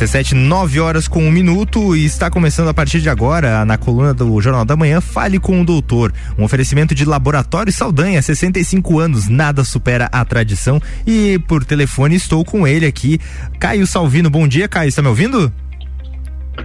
RC7, 0.00 0.32
9 0.32 0.80
horas 0.80 1.06
com 1.06 1.22
um 1.22 1.30
minuto 1.30 1.94
e 1.94 2.06
está 2.06 2.30
começando 2.30 2.68
a 2.68 2.74
partir 2.74 3.02
de 3.02 3.10
agora, 3.10 3.66
na 3.66 3.76
coluna 3.76 4.14
do 4.14 4.40
Jornal 4.40 4.64
da 4.64 4.74
Manhã, 4.74 4.98
Fale 4.98 5.38
com 5.38 5.60
o 5.60 5.64
Doutor. 5.64 6.10
Um 6.38 6.44
oferecimento 6.44 6.94
de 6.94 7.04
Laboratório 7.04 7.70
Saldanha, 7.70 8.22
65 8.22 8.98
anos, 8.98 9.28
nada 9.28 9.62
supera 9.62 10.08
a 10.10 10.24
tradição. 10.24 10.80
E 11.06 11.38
por 11.40 11.64
telefone 11.64 12.14
estou 12.14 12.42
com 12.46 12.66
ele 12.66 12.86
aqui, 12.86 13.20
Caio 13.58 13.86
Salvino. 13.86 14.30
Bom 14.30 14.48
dia, 14.48 14.66
Caio, 14.66 14.88
está 14.88 15.02
me 15.02 15.08
ouvindo? 15.08 15.52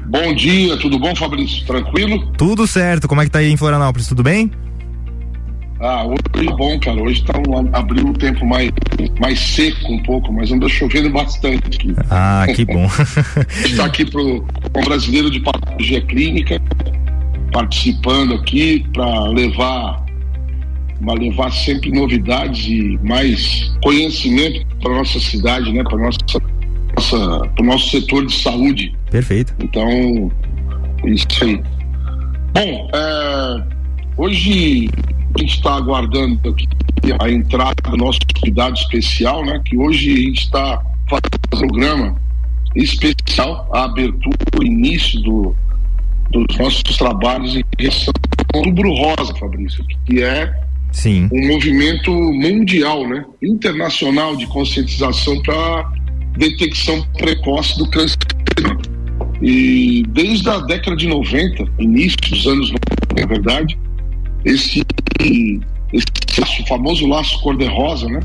Bom 0.05 0.33
dia, 0.33 0.77
tudo 0.77 0.97
bom, 0.97 1.13
Fabrício? 1.13 1.65
Tranquilo? 1.65 2.31
Tudo 2.37 2.65
certo. 2.65 3.05
Como 3.05 3.21
é 3.21 3.25
que 3.25 3.31
tá 3.31 3.39
aí 3.39 3.51
em 3.51 3.57
Florianópolis? 3.57 4.07
Tudo 4.07 4.23
bem? 4.23 4.49
Ah, 5.79 6.05
hoje 6.05 6.47
é 6.47 6.55
bom, 6.55 6.79
cara. 6.79 7.01
Hoje 7.01 7.23
tá 7.23 7.33
um, 7.37 7.75
abriu 7.75 8.07
o 8.07 8.13
tempo 8.13 8.45
mais, 8.45 8.69
mais 9.19 9.39
seco 9.39 9.91
um 9.91 10.01
pouco, 10.03 10.31
mas 10.31 10.51
anda 10.51 10.69
chovendo 10.69 11.09
bastante 11.09 11.77
aqui. 11.77 11.93
Ah, 12.09 12.45
que 12.53 12.63
bom. 12.65 12.87
Está 13.65 13.85
aqui 13.85 14.05
pro 14.05 14.37
o 14.37 14.85
brasileiro 14.85 15.29
de 15.29 15.41
patologia 15.41 16.01
clínica, 16.01 16.61
participando 17.51 18.35
aqui 18.35 18.85
para 18.93 19.27
levar 19.29 20.05
levar 21.19 21.51
sempre 21.51 21.91
novidades 21.91 22.65
e 22.67 22.97
mais 23.03 23.71
conhecimento 23.83 24.65
para 24.81 24.91
nossa 24.95 25.19
cidade, 25.19 25.71
né, 25.71 25.83
para 25.83 25.97
nossa 25.97 26.17
nossa 26.95 27.49
para 27.49 27.63
o 27.63 27.65
nosso 27.65 27.89
setor 27.89 28.25
de 28.25 28.33
saúde. 28.33 28.95
Perfeito. 29.11 29.53
Então, 29.59 30.31
isso 31.05 31.27
aí. 31.41 31.61
Bom, 32.53 32.89
é, 32.93 33.63
hoje 34.17 34.89
a 35.35 35.39
gente 35.39 35.55
está 35.55 35.75
aguardando 35.75 36.49
aqui 36.49 36.67
a 37.19 37.29
entrada 37.29 37.75
do 37.89 37.97
nosso 37.97 38.19
convidado 38.33 38.75
especial, 38.75 39.45
né? 39.45 39.61
Que 39.65 39.77
hoje 39.77 40.13
a 40.13 40.17
gente 40.17 40.41
está 40.43 40.81
fazendo 41.09 41.35
um 41.35 41.57
programa 41.57 42.15
especial, 42.75 43.69
a 43.73 43.83
abertura, 43.83 44.37
o 44.57 44.63
início 44.63 45.19
do, 45.21 45.55
dos 46.31 46.57
nossos 46.57 46.97
trabalhos 46.97 47.55
em 47.55 47.63
relação 47.77 48.13
ao 48.53 48.59
Outubro 48.59 48.93
Rosa, 48.93 49.35
Fabrício, 49.35 49.85
que 50.05 50.23
é 50.23 50.53
Sim. 50.91 51.29
um 51.31 51.47
movimento 51.47 52.11
mundial, 52.11 53.07
né? 53.07 53.25
Internacional 53.43 54.37
de 54.37 54.47
conscientização 54.47 55.41
para 55.41 55.91
detecção 56.37 57.01
precoce 57.17 57.77
do 57.77 57.89
câncer. 57.89 58.17
E 59.41 60.03
desde 60.09 60.49
a 60.49 60.59
década 60.59 60.95
de 60.95 61.07
90, 61.07 61.65
início 61.77 62.17
dos 62.29 62.47
anos 62.47 62.71
90, 62.71 63.21
na 63.21 63.25
verdade, 63.27 63.77
esse, 64.45 64.83
esse 65.91 66.39
laço, 66.39 66.65
famoso 66.67 67.07
laço 67.07 67.41
cor-de-rosa, 67.41 68.07
né? 68.07 68.19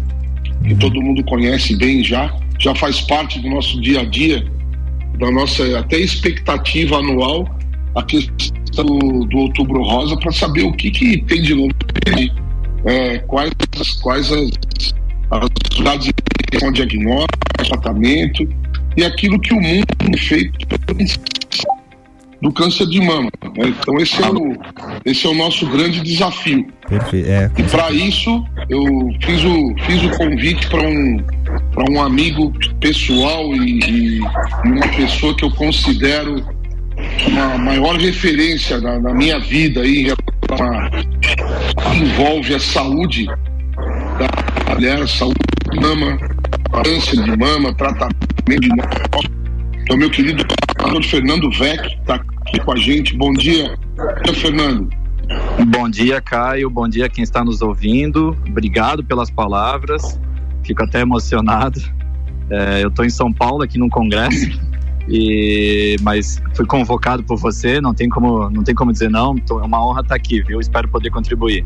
Que 0.62 0.74
todo 0.74 1.00
mundo 1.00 1.24
conhece 1.24 1.74
bem 1.76 2.04
já, 2.04 2.32
já 2.58 2.74
faz 2.74 3.00
parte 3.00 3.40
do 3.40 3.48
nosso 3.48 3.80
dia 3.80 4.00
a 4.00 4.04
dia, 4.04 4.46
da 5.18 5.30
nossa 5.30 5.78
até 5.78 5.98
expectativa 5.98 6.98
anual, 6.98 7.48
a 7.94 8.02
questão 8.02 8.84
do, 8.84 9.24
do 9.24 9.38
outubro 9.38 9.82
rosa, 9.82 10.16
para 10.16 10.30
saber 10.30 10.62
o 10.62 10.72
que, 10.72 10.90
que 10.90 11.22
tem 11.22 11.42
de 11.42 11.54
novo, 11.54 11.70
é, 12.84 13.18
quais, 13.20 13.52
quais 14.02 14.30
as, 14.30 14.50
as 15.30 15.48
unidades 15.74 16.06
de 16.06 16.72
diagnóstico, 16.72 17.38
tratamento 17.66 18.48
e 18.96 19.04
aquilo 19.04 19.38
que 19.40 19.54
o 19.54 19.60
mundo 19.60 19.86
tem 19.98 20.16
feito 20.16 20.66
do 22.40 22.52
câncer 22.52 22.86
de 22.86 23.00
mama. 23.00 23.30
Né? 23.42 23.68
Então 23.68 23.98
esse 23.98 24.22
é, 24.22 24.28
o, 24.28 24.56
esse 25.04 25.26
é 25.26 25.30
o 25.30 25.34
nosso 25.34 25.66
grande 25.66 26.00
desafio. 26.00 26.66
Perfeito. 26.88 27.28
É, 27.28 27.50
e 27.56 27.62
para 27.64 27.90
isso 27.92 28.44
eu 28.68 28.82
fiz 29.20 29.44
o, 29.44 29.74
fiz 29.86 30.02
o 30.02 30.10
convite 30.16 30.66
para 30.68 30.88
um, 30.88 31.24
um 31.90 32.02
amigo 32.02 32.52
pessoal 32.80 33.54
e, 33.54 33.80
e, 33.80 34.20
uma 34.64 34.88
pessoa 34.96 35.34
que 35.36 35.44
eu 35.44 35.50
considero 35.50 36.42
uma 37.28 37.58
maior 37.58 37.96
referência 37.96 38.80
na, 38.80 38.98
na 38.98 39.14
minha 39.14 39.38
vida 39.40 39.80
aí, 39.80 40.12
que 41.82 41.98
envolve 41.98 42.54
a 42.54 42.60
saúde 42.60 43.26
da 43.26 44.74
mulher, 44.74 45.08
saúde 45.08 45.38
de 45.70 45.80
mama, 45.80 46.18
câncer 46.84 47.22
de 47.22 47.36
mama, 47.36 47.74
tratamento 47.74 48.60
de 48.60 48.68
mama. 48.68 48.90
Então, 49.82 49.96
meu 49.96 50.10
querido 50.10 50.44
Fernando 51.02 51.50
Vec 51.50 51.84
está 51.86 52.20
aqui 52.50 52.60
com 52.60 52.72
a 52.72 52.76
gente. 52.76 53.16
Bom 53.16 53.32
dia, 53.32 53.78
Fernando. 54.34 54.90
Bom 55.68 55.88
dia, 55.88 56.20
Caio. 56.20 56.68
Bom 56.68 56.88
dia 56.88 57.08
quem 57.08 57.22
está 57.22 57.44
nos 57.44 57.62
ouvindo. 57.62 58.36
Obrigado 58.48 59.04
pelas 59.04 59.30
palavras. 59.30 60.20
Fico 60.64 60.82
até 60.82 61.00
emocionado. 61.00 61.80
É, 62.50 62.82
eu 62.82 62.88
estou 62.88 63.04
em 63.04 63.10
São 63.10 63.32
Paulo 63.32 63.62
aqui 63.62 63.78
num 63.78 63.88
congresso 63.88 64.50
e 65.08 65.96
mas 66.02 66.42
fui 66.54 66.66
convocado 66.66 67.22
por 67.22 67.38
você. 67.38 67.80
Não 67.80 67.94
tem 67.94 68.08
como 68.08 68.50
não 68.50 68.64
tem 68.64 68.74
como 68.74 68.92
dizer 68.92 69.08
não. 69.08 69.36
Tô, 69.36 69.60
é 69.60 69.64
uma 69.64 69.86
honra 69.86 70.00
estar 70.00 70.16
aqui, 70.16 70.42
viu? 70.42 70.58
Espero 70.58 70.88
poder 70.88 71.10
contribuir. 71.10 71.64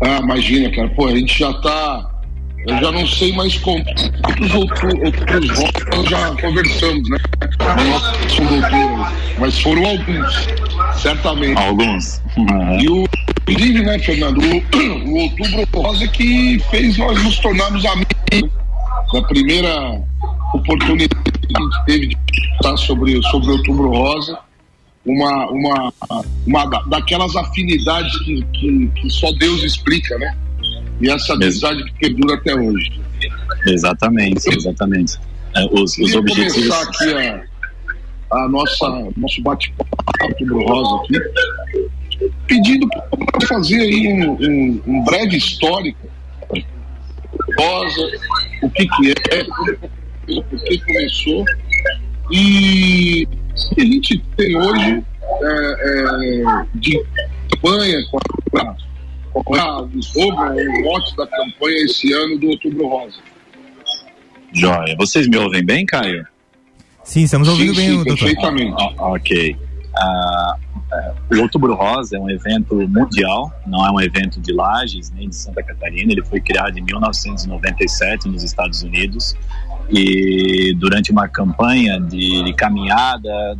Ah, 0.00 0.18
imagina, 0.22 0.70
cara. 0.74 0.88
Pô, 0.90 1.06
a 1.08 1.14
gente 1.14 1.38
já 1.38 1.50
está 1.50 2.16
eu 2.66 2.76
já 2.78 2.90
não 2.90 3.06
sei 3.06 3.32
mais 3.32 3.56
quantos 3.58 4.10
outros, 4.54 4.94
outros 5.04 5.56
votos 5.56 5.84
nós 5.94 6.08
já 6.08 6.34
conversamos, 6.34 7.08
né? 7.08 7.18
Nosso 7.88 8.42
doutor, 8.42 9.12
mas 9.38 9.58
foram 9.60 9.84
alguns, 9.86 10.48
certamente. 11.00 11.58
Alguns. 11.58 12.22
Uhum. 12.36 12.80
E 12.80 12.88
o, 12.88 13.08
inclusive, 13.48 13.82
né, 13.82 13.98
Fernando, 13.98 14.38
o, 14.38 15.10
o 15.10 15.18
Outubro 15.22 15.68
Rosa 15.74 16.08
que 16.08 16.58
fez 16.70 16.96
nós 16.98 17.22
nos 17.22 17.38
tornarmos 17.38 17.84
amigos 17.84 18.50
da 19.12 19.22
primeira 19.22 20.00
oportunidade 20.54 21.22
que 21.24 21.56
a 21.56 21.60
gente 21.60 21.84
teve 21.86 22.06
de 22.08 22.16
falar 22.62 22.76
sobre, 22.76 23.22
sobre 23.30 23.50
Outubro 23.50 23.88
Rosa. 23.90 24.38
Uma, 25.04 25.46
uma, 25.52 25.92
uma 26.44 26.66
daquelas 26.88 27.36
afinidades 27.36 28.18
que, 28.24 28.42
que, 28.52 28.88
que 28.88 29.08
só 29.08 29.30
Deus 29.38 29.62
explica, 29.62 30.18
né? 30.18 30.34
e 31.00 31.10
essa 31.10 31.34
amizade 31.34 31.84
que 31.84 31.92
perdura 31.94 32.34
até 32.36 32.54
hoje. 32.54 33.00
Exatamente, 33.66 34.48
exatamente. 34.48 35.18
É, 35.54 35.64
os, 35.72 35.96
os 35.98 36.14
objetivos. 36.14 36.54
começar 36.54 36.82
aqui 36.82 37.14
a, 37.14 37.44
a 38.30 38.48
nossa 38.48 38.88
nosso 39.16 39.42
bate-papo 39.42 40.44
do 40.44 40.64
Rosa 40.64 41.04
aqui, 41.04 42.30
pedindo 42.46 42.88
para 42.88 43.46
fazer 43.46 43.80
aí 43.80 44.12
um, 44.12 44.32
um, 44.32 44.82
um, 44.86 45.04
breve 45.04 45.36
histórico 45.36 46.08
Rosa, 47.58 48.10
o 48.62 48.70
que 48.70 48.86
que 48.88 49.10
é, 49.30 49.44
por 50.26 50.62
que 50.64 50.78
começou 50.78 51.44
e 52.32 53.28
o 53.70 53.74
que 53.74 53.80
a 53.80 53.84
gente 53.84 54.18
tem 54.36 54.56
hoje 54.56 55.04
é, 55.42 56.02
é, 56.02 56.66
de 56.74 57.04
campanha 57.50 57.98
com 58.10 58.18
a 58.58 58.76
qual 59.44 59.84
o 59.84 59.98
slogan, 59.98 60.54
o 60.54 60.82
mote 60.82 61.14
da 61.16 61.26
campanha 61.26 61.76
esse 61.84 62.12
ano 62.12 62.38
do 62.38 62.48
Outubro 62.48 62.88
Rosa. 62.88 63.18
Joia. 64.52 64.96
Vocês 64.96 65.28
me 65.28 65.36
ouvem 65.36 65.64
bem, 65.64 65.84
Caio? 65.84 66.26
Sim, 67.06 67.22
estamos 67.22 67.48
ouvindo 67.48 67.72
sim, 67.72 67.80
bem, 67.80 67.88
sim, 67.88 67.94
doutor. 67.94 68.18
Perfeitamente. 68.18 68.94
Ah, 68.98 69.06
ok. 69.12 69.56
Ah, 69.96 70.56
ah, 70.92 71.14
o 71.32 71.40
Outubro 71.40 71.72
Rosa 71.74 72.16
é 72.16 72.20
um 72.20 72.28
evento 72.28 72.74
mundial, 72.88 73.52
não 73.64 73.86
é 73.86 73.90
um 73.92 74.00
evento 74.00 74.40
de 74.40 74.52
Lages 74.52 75.12
nem 75.12 75.28
de 75.28 75.36
Santa 75.36 75.62
Catarina. 75.62 76.10
Ele 76.12 76.24
foi 76.24 76.40
criado 76.40 76.76
em 76.76 76.82
1997 76.82 78.28
nos 78.28 78.42
Estados 78.42 78.82
Unidos 78.82 79.36
e 79.88 80.74
durante 80.74 81.12
uma 81.12 81.28
campanha 81.28 82.00
de, 82.00 82.42
de 82.42 82.52
caminhada 82.52 83.56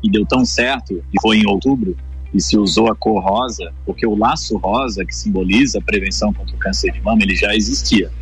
e 0.00 0.08
deu 0.08 0.24
tão 0.24 0.44
certo 0.44 1.02
e 1.12 1.20
foi 1.20 1.38
em 1.38 1.46
outubro 1.48 1.96
e 2.32 2.40
se 2.40 2.56
usou 2.56 2.88
a 2.88 2.94
cor 2.94 3.20
rosa, 3.20 3.72
porque 3.84 4.06
o 4.06 4.14
laço 4.14 4.56
rosa, 4.58 5.04
que 5.04 5.14
simboliza 5.14 5.80
a 5.80 5.82
prevenção 5.82 6.32
contra 6.32 6.54
o 6.54 6.58
câncer 6.58 6.92
de 6.92 7.00
mama, 7.00 7.18
ele 7.22 7.34
já 7.34 7.52
existia. 7.52 8.12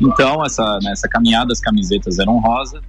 Então, 0.00 0.42
essa, 0.44 0.78
nessa 0.82 1.06
caminhada, 1.06 1.52
as 1.52 1.60
camisetas 1.60 2.18
eram 2.18 2.38
rosa 2.38 2.80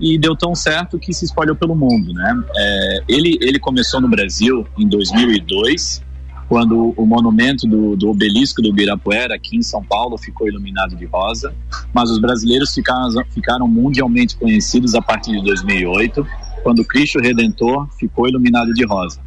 e 0.00 0.18
deu 0.18 0.34
tão 0.34 0.54
certo 0.54 0.98
que 0.98 1.12
se 1.12 1.24
espalhou 1.24 1.54
pelo 1.54 1.74
mundo, 1.74 2.12
né? 2.12 2.42
É, 2.56 2.98
ele, 3.08 3.38
ele 3.42 3.58
começou 3.58 4.00
no 4.00 4.08
Brasil 4.08 4.66
em 4.78 4.88
2002, 4.88 6.02
quando 6.48 6.94
o 6.96 7.06
monumento 7.06 7.66
do, 7.66 7.96
do 7.96 8.10
obelisco 8.10 8.62
do 8.62 8.68
Ibirapuera, 8.68 9.34
aqui 9.34 9.56
em 9.56 9.62
São 9.62 9.84
Paulo, 9.84 10.16
ficou 10.18 10.48
iluminado 10.48 10.96
de 10.96 11.04
rosa, 11.04 11.54
mas 11.92 12.10
os 12.10 12.18
brasileiros 12.18 12.74
ficaram, 12.74 13.08
ficaram 13.30 13.68
mundialmente 13.68 14.36
conhecidos 14.36 14.94
a 14.94 15.02
partir 15.02 15.32
de 15.32 15.44
2008, 15.44 16.26
quando 16.62 16.84
Cristo 16.84 17.20
Redentor 17.20 17.88
ficou 17.98 18.26
iluminado 18.28 18.72
de 18.72 18.84
rosa 18.84 19.20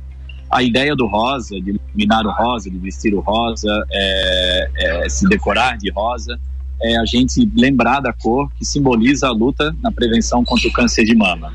a 0.53 0.61
ideia 0.61 0.95
do 0.95 1.07
rosa, 1.07 1.59
de 1.59 1.71
iluminar 1.71 2.25
o 2.27 2.31
rosa, 2.31 2.69
de 2.69 2.77
vestir 2.77 3.13
o 3.13 3.19
rosa, 3.19 3.85
é, 3.91 4.69
é, 4.75 5.09
se 5.09 5.27
decorar 5.27 5.77
de 5.77 5.91
rosa, 5.91 6.39
é 6.83 6.97
a 6.97 7.05
gente 7.05 7.49
lembrar 7.55 8.01
da 8.01 8.11
cor 8.11 8.51
que 8.57 8.65
simboliza 8.65 9.27
a 9.27 9.31
luta 9.31 9.73
na 9.81 9.91
prevenção 9.91 10.43
contra 10.43 10.67
o 10.67 10.71
câncer 10.71 11.05
de 11.05 11.15
mama. 11.15 11.53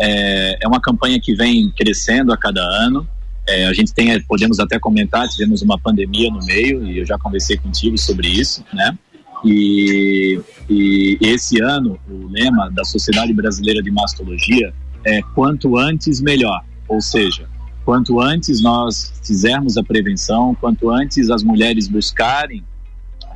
É, 0.00 0.64
é 0.64 0.68
uma 0.68 0.80
campanha 0.80 1.20
que 1.20 1.34
vem 1.34 1.70
crescendo 1.70 2.32
a 2.32 2.36
cada 2.36 2.62
ano. 2.62 3.06
É, 3.46 3.66
a 3.66 3.72
gente 3.74 3.92
tem, 3.92 4.18
podemos 4.22 4.58
até 4.58 4.78
comentar, 4.78 5.28
tivemos 5.28 5.60
uma 5.60 5.78
pandemia 5.78 6.30
no 6.30 6.44
meio 6.44 6.86
e 6.86 6.98
eu 6.98 7.06
já 7.06 7.18
conversei 7.18 7.58
contigo 7.58 7.98
sobre 7.98 8.28
isso, 8.28 8.64
né? 8.72 8.96
E, 9.44 10.40
e 10.70 11.18
esse 11.20 11.60
ano, 11.60 11.98
o 12.08 12.28
lema 12.28 12.70
da 12.70 12.84
Sociedade 12.84 13.32
Brasileira 13.32 13.82
de 13.82 13.90
Mastologia 13.90 14.72
é 15.04 15.20
quanto 15.34 15.76
antes, 15.76 16.20
melhor. 16.20 16.64
Ou 16.88 17.00
seja, 17.00 17.48
quanto 17.84 18.20
antes 18.20 18.62
nós 18.62 19.12
fizermos 19.24 19.76
a 19.76 19.82
prevenção, 19.82 20.54
quanto 20.54 20.90
antes 20.90 21.28
as 21.28 21.42
mulheres 21.42 21.88
buscarem 21.88 22.64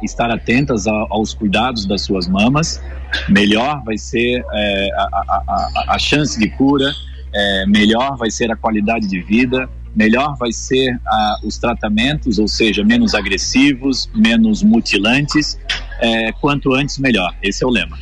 estar 0.03 0.31
atentas 0.31 0.87
a, 0.87 0.93
aos 1.11 1.35
cuidados 1.35 1.87
das 1.87 2.03
suas 2.03 2.29
mamas, 2.29 2.83
melhor 3.29 3.83
vai 3.85 3.99
ser 3.99 4.45
é, 4.53 4.91
a, 4.95 5.03
a, 5.29 5.95
a, 5.95 5.99
chance 5.99 6.39
de 6.39 6.49
cura, 6.51 6.93
é, 7.35 7.67
melhor 7.67 8.17
vai 8.17 8.31
ser 8.31 8.51
a 8.51 8.57
qualidade 8.57 9.07
de 9.07 9.21
vida, 9.21 9.69
melhor 9.95 10.37
vai 10.37 10.53
ser 10.53 11.01
os 11.43 11.57
tratamentos, 11.59 12.39
ou 12.39 12.47
seja, 12.47 12.85
menos 12.85 13.15
agressivos, 13.15 14.11
menos 14.15 14.63
mutilantes, 14.63 15.59
é, 16.01 16.33
quanto 16.33 16.75
antes 16.75 16.99
melhor. 16.99 17.35
Esse 17.43 17.65
é 17.65 17.67
o 17.67 17.71
lema. 17.71 17.99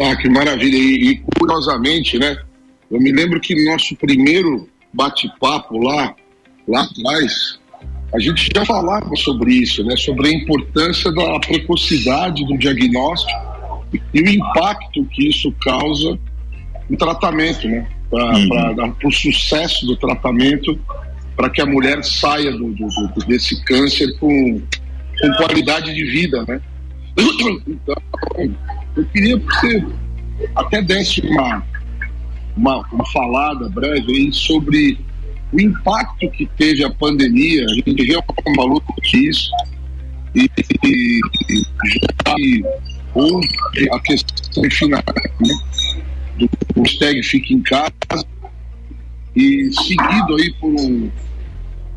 Ah, 0.00 0.16
que 0.16 0.28
maravilha! 0.28 0.76
E, 0.76 1.10
e 1.10 1.16
curiosamente, 1.38 2.18
né? 2.18 2.36
Eu 2.90 3.00
me 3.00 3.12
lembro 3.12 3.40
que 3.40 3.54
no 3.54 3.70
nosso 3.70 3.94
primeiro 3.96 4.68
bate-papo 4.92 5.78
lá, 5.78 6.14
lá 6.66 6.82
atrás, 6.82 7.58
a 8.14 8.18
gente 8.20 8.48
já 8.54 8.64
falava 8.64 9.14
sobre 9.16 9.54
isso, 9.54 9.82
né? 9.84 9.96
Sobre 9.96 10.28
a 10.28 10.32
importância 10.32 11.12
da 11.12 11.40
precocidade 11.40 12.46
do 12.46 12.56
diagnóstico 12.56 13.40
e 14.12 14.20
o 14.20 14.28
impacto 14.28 15.04
que 15.06 15.28
isso 15.28 15.52
causa 15.60 16.18
no 16.88 16.96
tratamento, 16.96 17.66
né? 17.66 17.88
Para 18.08 18.84
uhum. 18.84 18.94
o 19.04 19.10
sucesso 19.10 19.84
do 19.86 19.96
tratamento, 19.96 20.78
para 21.34 21.50
que 21.50 21.60
a 21.60 21.66
mulher 21.66 22.04
saia 22.04 22.52
do, 22.52 22.72
do, 22.72 22.86
do, 22.86 23.26
desse 23.26 23.60
câncer 23.64 24.16
com, 24.18 24.62
com 25.20 25.32
qualidade 25.36 25.92
de 25.92 26.04
vida, 26.04 26.44
né? 26.46 26.60
Então, 27.66 27.96
eu 28.96 29.04
queria 29.06 29.38
que 29.38 29.46
você 29.46 29.84
até 30.54 30.82
desse 30.82 31.20
uma, 31.22 31.64
uma, 32.56 32.86
uma 32.92 33.06
falada 33.06 33.68
breve 33.68 34.12
aí 34.12 34.32
sobre 34.32 34.98
o 35.54 35.60
impacto 35.60 36.28
que 36.32 36.46
teve 36.58 36.84
a 36.84 36.90
pandemia, 36.90 37.64
a 37.64 37.74
gente 37.74 38.02
realmente 38.02 38.56
falou 38.56 38.82
disso, 39.02 39.50
e, 40.34 40.50
e, 40.84 41.20
e 42.38 42.64
houve 43.14 43.48
a 43.92 44.00
questão 44.00 44.68
final 44.68 45.02
né, 45.46 45.54
do 46.38 46.82
hashtag 46.82 47.22
Fique 47.22 47.54
em 47.54 47.62
Casa, 47.62 47.94
e 49.36 49.70
seguido 49.72 50.36
aí 50.36 50.52
por 50.54 50.72
um, 50.72 51.10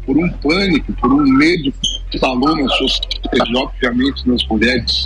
por 0.06 0.18
um 0.18 0.30
pânico, 0.34 0.94
por 0.94 1.12
um 1.12 1.24
medo 1.24 1.72
que 1.72 2.16
instalou 2.16 2.56
na 2.56 2.70
sociedade, 2.70 3.56
obviamente 3.56 4.30
nas 4.30 4.46
mulheres, 4.48 5.04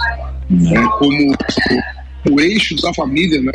né, 0.50 0.82
como 1.00 1.32
o, 1.32 2.34
o, 2.34 2.42
eixo 2.42 2.76
da 2.82 2.94
família, 2.94 3.42
né? 3.42 3.52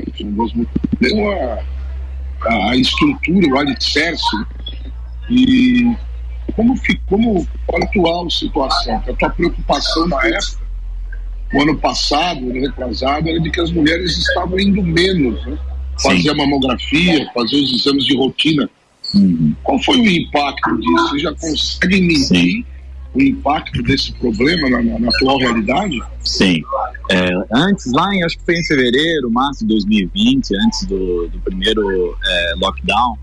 Deu 1.00 1.31
a, 1.31 2.70
a, 2.70 2.76
estrutura, 2.76 3.46
o 3.48 3.58
alicerce 3.58 4.37
e 5.28 5.96
como, 6.55 6.75
como 7.06 7.46
a 7.75 7.84
atual 7.84 8.31
situação? 8.31 8.96
A 8.96 9.12
tua 9.12 9.31
preocupação 9.31 10.08
na 10.08 10.26
época, 10.26 10.67
o 11.52 11.62
ano 11.62 11.78
passado, 11.78 12.40
ano 12.50 12.61
retrasado, 12.61 13.28
era 13.28 13.40
de 13.40 13.50
que 13.50 13.61
as 13.61 13.70
mulheres 13.70 14.17
estavam 14.17 14.58
indo 14.58 14.82
menos, 14.82 15.44
né? 15.46 15.58
fazer 16.02 16.31
a 16.31 16.34
mamografia, 16.34 17.31
fazer 17.34 17.56
os 17.56 17.73
exames 17.73 18.05
de 18.05 18.17
rotina. 18.17 18.69
Uhum. 19.14 19.55
Qual 19.62 19.82
foi 19.82 19.99
o 19.99 20.06
impacto 20.06 20.76
disso? 20.78 21.08
Você 21.08 21.19
já 21.20 21.32
consegue 21.32 22.00
medir 22.00 22.26
Sim. 22.26 22.64
o 23.14 23.22
impacto 23.22 23.82
desse 23.82 24.12
problema 24.14 24.69
na, 24.69 24.82
na, 24.82 24.99
na 24.99 25.08
atual 25.08 25.38
realidade? 25.38 25.99
Sim. 26.25 26.62
É, 27.11 27.31
antes, 27.52 27.90
lá 27.93 28.14
em, 28.14 28.25
acho 28.25 28.37
que 28.38 28.44
foi 28.44 28.58
em 28.58 28.64
fevereiro, 28.64 29.31
março 29.31 29.61
de 29.61 29.69
2020, 29.69 30.56
antes 30.67 30.87
do, 30.87 31.29
do 31.29 31.38
primeiro 31.38 32.17
é, 32.25 32.55
lockdown, 32.56 33.17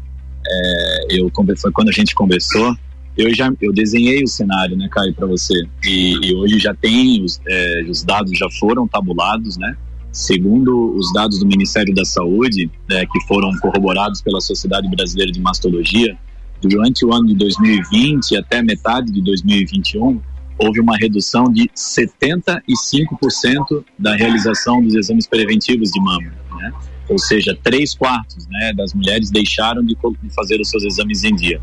é, 0.46 1.06
eu 1.10 1.32
foi 1.58 1.72
quando 1.72 1.90
a 1.90 1.92
gente 1.92 2.14
conversou, 2.14 2.76
eu 3.18 3.34
já 3.34 3.52
eu 3.62 3.72
desenhei 3.72 4.24
o 4.24 4.28
cenário, 4.28 4.76
né, 4.76 4.90
Caio, 4.92 5.14
para 5.14 5.28
você. 5.28 5.54
E, 5.86 6.18
e, 6.22 6.36
hoje 6.36 6.60
já 6.60 6.74
tem 6.74 7.24
os, 7.24 7.40
é, 7.48 7.86
os 7.88 8.04
dados 8.04 8.38
já 8.38 8.50
foram 8.60 8.86
tabulados, 8.88 9.58
né? 9.58 9.78
Segundo 10.12 10.94
os 10.96 11.14
dados 11.14 11.40
do 11.40 11.46
Ministério 11.46 11.94
da 11.94 12.04
Saúde, 12.06 12.70
é, 12.92 13.06
que 13.06 13.20
foram 13.28 13.52
corroborados 13.60 14.22
pela 14.22 14.42
Sociedade 14.42 14.90
Brasileira 14.90 15.32
de 15.32 15.40
Mastologia, 15.40 16.18
durante 16.62 17.06
o 17.06 17.14
ano 17.14 17.28
de 17.28 17.36
2020 17.36 18.38
até 18.38 18.62
metade 18.62 19.12
de 19.12 19.22
2021, 19.22 20.20
houve 20.58 20.80
uma 20.80 20.96
redução 20.98 21.52
de 21.52 21.70
75% 21.76 23.84
da 23.98 24.16
realização 24.16 24.82
dos 24.82 24.96
exames 24.96 25.28
preventivos 25.28 25.92
de 25.92 26.00
mama, 26.00 26.32
né? 26.58 26.72
Ou 27.10 27.18
seja, 27.18 27.58
três 27.62 27.94
quartos 27.94 28.48
né, 28.48 28.74
das 28.74 28.94
mulheres 28.94 29.30
deixaram 29.30 29.84
de, 29.84 29.98
fazer 30.36 30.60
os 30.60 30.70
seus 30.70 30.84
exames 30.84 31.24
em 31.24 31.36
dia. 31.36 31.60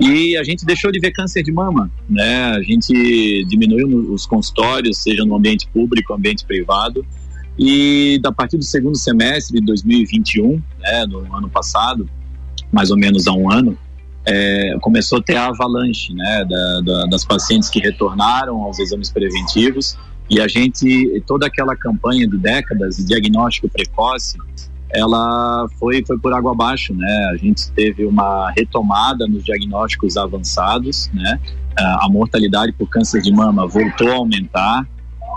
E 0.00 0.36
a 0.36 0.44
gente 0.44 0.64
deixou 0.64 0.92
de 0.92 1.00
ver 1.00 1.10
câncer 1.10 1.42
de 1.42 1.50
mama, 1.50 1.90
né? 2.08 2.52
A 2.52 2.62
gente 2.62 3.44
diminuiu 3.48 4.12
os 4.12 4.26
consultórios, 4.26 4.98
seja 4.98 5.24
no 5.24 5.34
ambiente 5.34 5.68
público, 5.72 6.14
ambiente 6.14 6.44
privado. 6.44 7.04
E 7.58 8.20
a 8.24 8.30
partir 8.30 8.56
do 8.56 8.64
segundo 8.64 8.96
semestre 8.96 9.58
de 9.58 9.66
2021, 9.66 10.62
né, 10.78 11.04
no 11.06 11.34
ano 11.34 11.50
passado, 11.50 12.08
mais 12.70 12.92
ou 12.92 12.96
menos 12.96 13.26
há 13.26 13.32
um 13.32 13.50
ano, 13.50 13.76
é, 14.24 14.76
começou 14.80 15.18
a 15.18 15.22
ter 15.22 15.34
a 15.34 15.46
avalanche, 15.46 16.14
né, 16.14 16.44
da, 16.44 16.80
da, 16.80 17.06
das 17.06 17.24
pacientes 17.24 17.68
que 17.68 17.80
retornaram 17.80 18.62
aos 18.62 18.78
exames 18.78 19.10
preventivos 19.10 19.98
e 20.30 20.40
a 20.40 20.48
gente, 20.48 21.22
toda 21.26 21.46
aquela 21.46 21.74
campanha 21.74 22.26
de 22.28 22.36
décadas 22.36 22.96
de 22.96 23.04
diagnóstico 23.04 23.68
precoce, 23.68 24.36
ela 24.90 25.66
foi, 25.78 26.04
foi 26.04 26.18
por 26.18 26.32
água 26.32 26.52
abaixo, 26.52 26.94
né? 26.94 27.30
A 27.32 27.36
gente 27.36 27.70
teve 27.72 28.04
uma 28.04 28.50
retomada 28.50 29.26
nos 29.26 29.44
diagnósticos 29.44 30.16
avançados, 30.16 31.10
né? 31.12 31.38
A 31.76 32.08
mortalidade 32.10 32.72
por 32.72 32.88
câncer 32.88 33.22
de 33.22 33.32
mama 33.32 33.66
voltou 33.66 34.10
a 34.10 34.14
aumentar. 34.14 34.86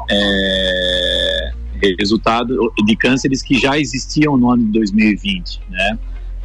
É, 0.10 1.52
resultado 2.00 2.72
de 2.86 2.96
cânceres 2.96 3.42
que 3.42 3.58
já 3.60 3.78
existiam 3.78 4.38
no 4.38 4.52
ano 4.52 4.66
de 4.66 4.72
2020, 4.72 5.62
né? 5.70 6.00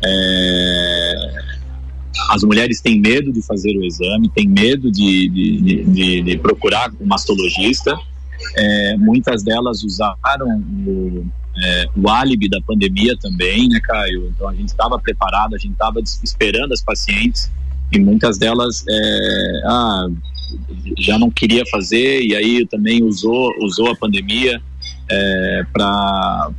É, 0.04 1.56
as 2.31 2.42
mulheres 2.42 2.81
têm 2.81 3.00
medo 3.00 3.32
de 3.32 3.42
fazer 3.42 3.76
o 3.76 3.84
exame, 3.84 4.28
têm 4.31 4.49
medo 4.49 4.90
de, 4.90 5.28
de, 5.28 5.84
de, 5.84 6.22
de 6.22 6.38
procurar 6.38 6.90
um 7.00 7.06
mastologista, 7.06 7.96
é, 8.56 8.96
muitas 8.96 9.42
delas 9.42 9.82
usaram 9.82 10.61
o, 10.87 11.26
é, 11.56 11.87
o 11.96 12.08
álibi 12.08 12.49
da 12.49 12.61
pandemia 12.61 13.16
também, 13.20 13.68
né, 13.68 13.80
Caio? 13.82 14.28
Então 14.34 14.49
a 14.49 14.54
gente 14.54 14.68
estava 14.68 14.99
preparado, 14.99 15.54
a 15.54 15.58
gente 15.58 15.72
estava 15.72 16.00
esperando 16.00 16.72
as 16.72 16.82
pacientes 16.82 17.50
e 17.92 17.99
muitas 17.99 18.38
delas 18.38 18.84
é, 18.88 19.62
ah, 19.66 20.08
já 20.99 21.18
não 21.18 21.30
queria 21.30 21.64
fazer 21.70 22.22
e 22.22 22.34
aí 22.34 22.66
também 22.66 23.02
usou, 23.02 23.52
usou 23.61 23.90
a 23.90 23.96
pandemia 23.96 24.61
é, 25.08 25.66
para 25.72 26.50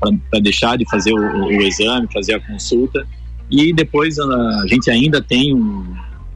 deixar 0.42 0.78
de 0.78 0.90
fazer 0.90 1.14
o, 1.14 1.46
o, 1.46 1.62
exame, 1.62 2.08
fazer 2.14 2.36
a 2.36 2.40
consulta. 2.40 3.06
E 3.50 3.74
depois 3.74 4.18
a, 4.20 4.26
a 4.62 4.68
gente 4.68 4.90
ainda 4.90 5.22
tem 5.22 5.54
um. 5.54 5.86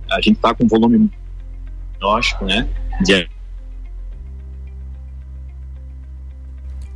A 0.10 0.18
gente 0.22 0.36
está 0.36 0.54
com 0.54 0.66
um 0.66 0.68
volume 0.68 1.10
diagnóstico, 2.02 2.46
né? 2.46 2.68
De 3.02 3.28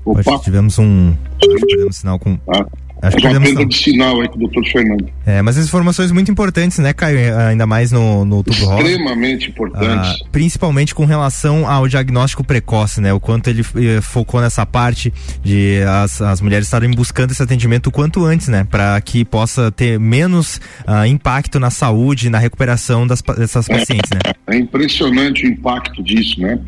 Opa. 0.05 0.39
tivemos 0.39 0.77
um. 0.77 1.13
Acho 1.41 1.87
um 1.87 1.91
sinal 1.91 2.19
com. 2.19 2.37
Ah. 2.47 2.65
Acho 3.01 3.17
que 3.17 3.27
uma 3.27 3.39
perda 3.39 3.65
de 3.65 3.75
sinal 3.75 4.21
aí 4.21 4.27
com 4.27 4.35
o 4.35 4.39
doutor 4.39 4.65
Fernando. 4.65 5.07
É, 5.25 5.41
mas 5.41 5.57
as 5.57 5.65
informações 5.65 6.11
muito 6.11 6.31
importantes, 6.31 6.79
né, 6.79 6.93
Caio? 6.93 7.19
Ainda 7.37 7.67
mais 7.67 7.91
no, 7.91 8.25
no 8.25 8.43
tubo 8.43 8.65
rosa. 8.65 8.81
Extremamente 8.81 9.49
importantes. 9.49 10.21
Ah, 10.21 10.25
principalmente 10.31 10.95
com 10.95 11.05
relação 11.05 11.69
ao 11.69 11.87
diagnóstico 11.87 12.43
precoce, 12.43 13.01
né? 13.01 13.13
O 13.13 13.19
quanto 13.19 13.49
ele 13.49 13.61
eh, 13.61 14.01
focou 14.01 14.41
nessa 14.41 14.65
parte 14.65 15.13
de 15.43 15.81
as, 15.83 16.21
as 16.21 16.41
mulheres 16.41 16.67
estarem 16.67 16.89
buscando 16.91 17.31
esse 17.31 17.43
atendimento 17.43 17.87
o 17.87 17.91
quanto 17.91 18.25
antes, 18.25 18.47
né? 18.47 18.63
Para 18.63 18.99
que 19.01 19.23
possa 19.25 19.71
ter 19.71 19.99
menos 19.99 20.59
ah, 20.87 21.07
impacto 21.07 21.59
na 21.59 21.69
saúde, 21.69 22.29
na 22.29 22.39
recuperação 22.39 23.05
das, 23.05 23.21
dessas 23.21 23.69
é, 23.69 23.77
pacientes, 23.77 24.09
né? 24.11 24.19
É 24.47 24.57
impressionante 24.57 25.45
o 25.45 25.49
impacto 25.49 26.01
disso, 26.01 26.39
né? 26.39 26.59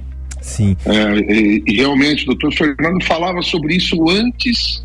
Sim. 0.48 0.78
É, 0.86 1.34
e, 1.34 1.64
e, 1.68 1.76
realmente, 1.76 2.24
o 2.24 2.28
doutor 2.28 2.54
Fernando 2.54 3.04
falava 3.04 3.42
sobre 3.42 3.76
isso 3.76 4.10
antes, 4.10 4.82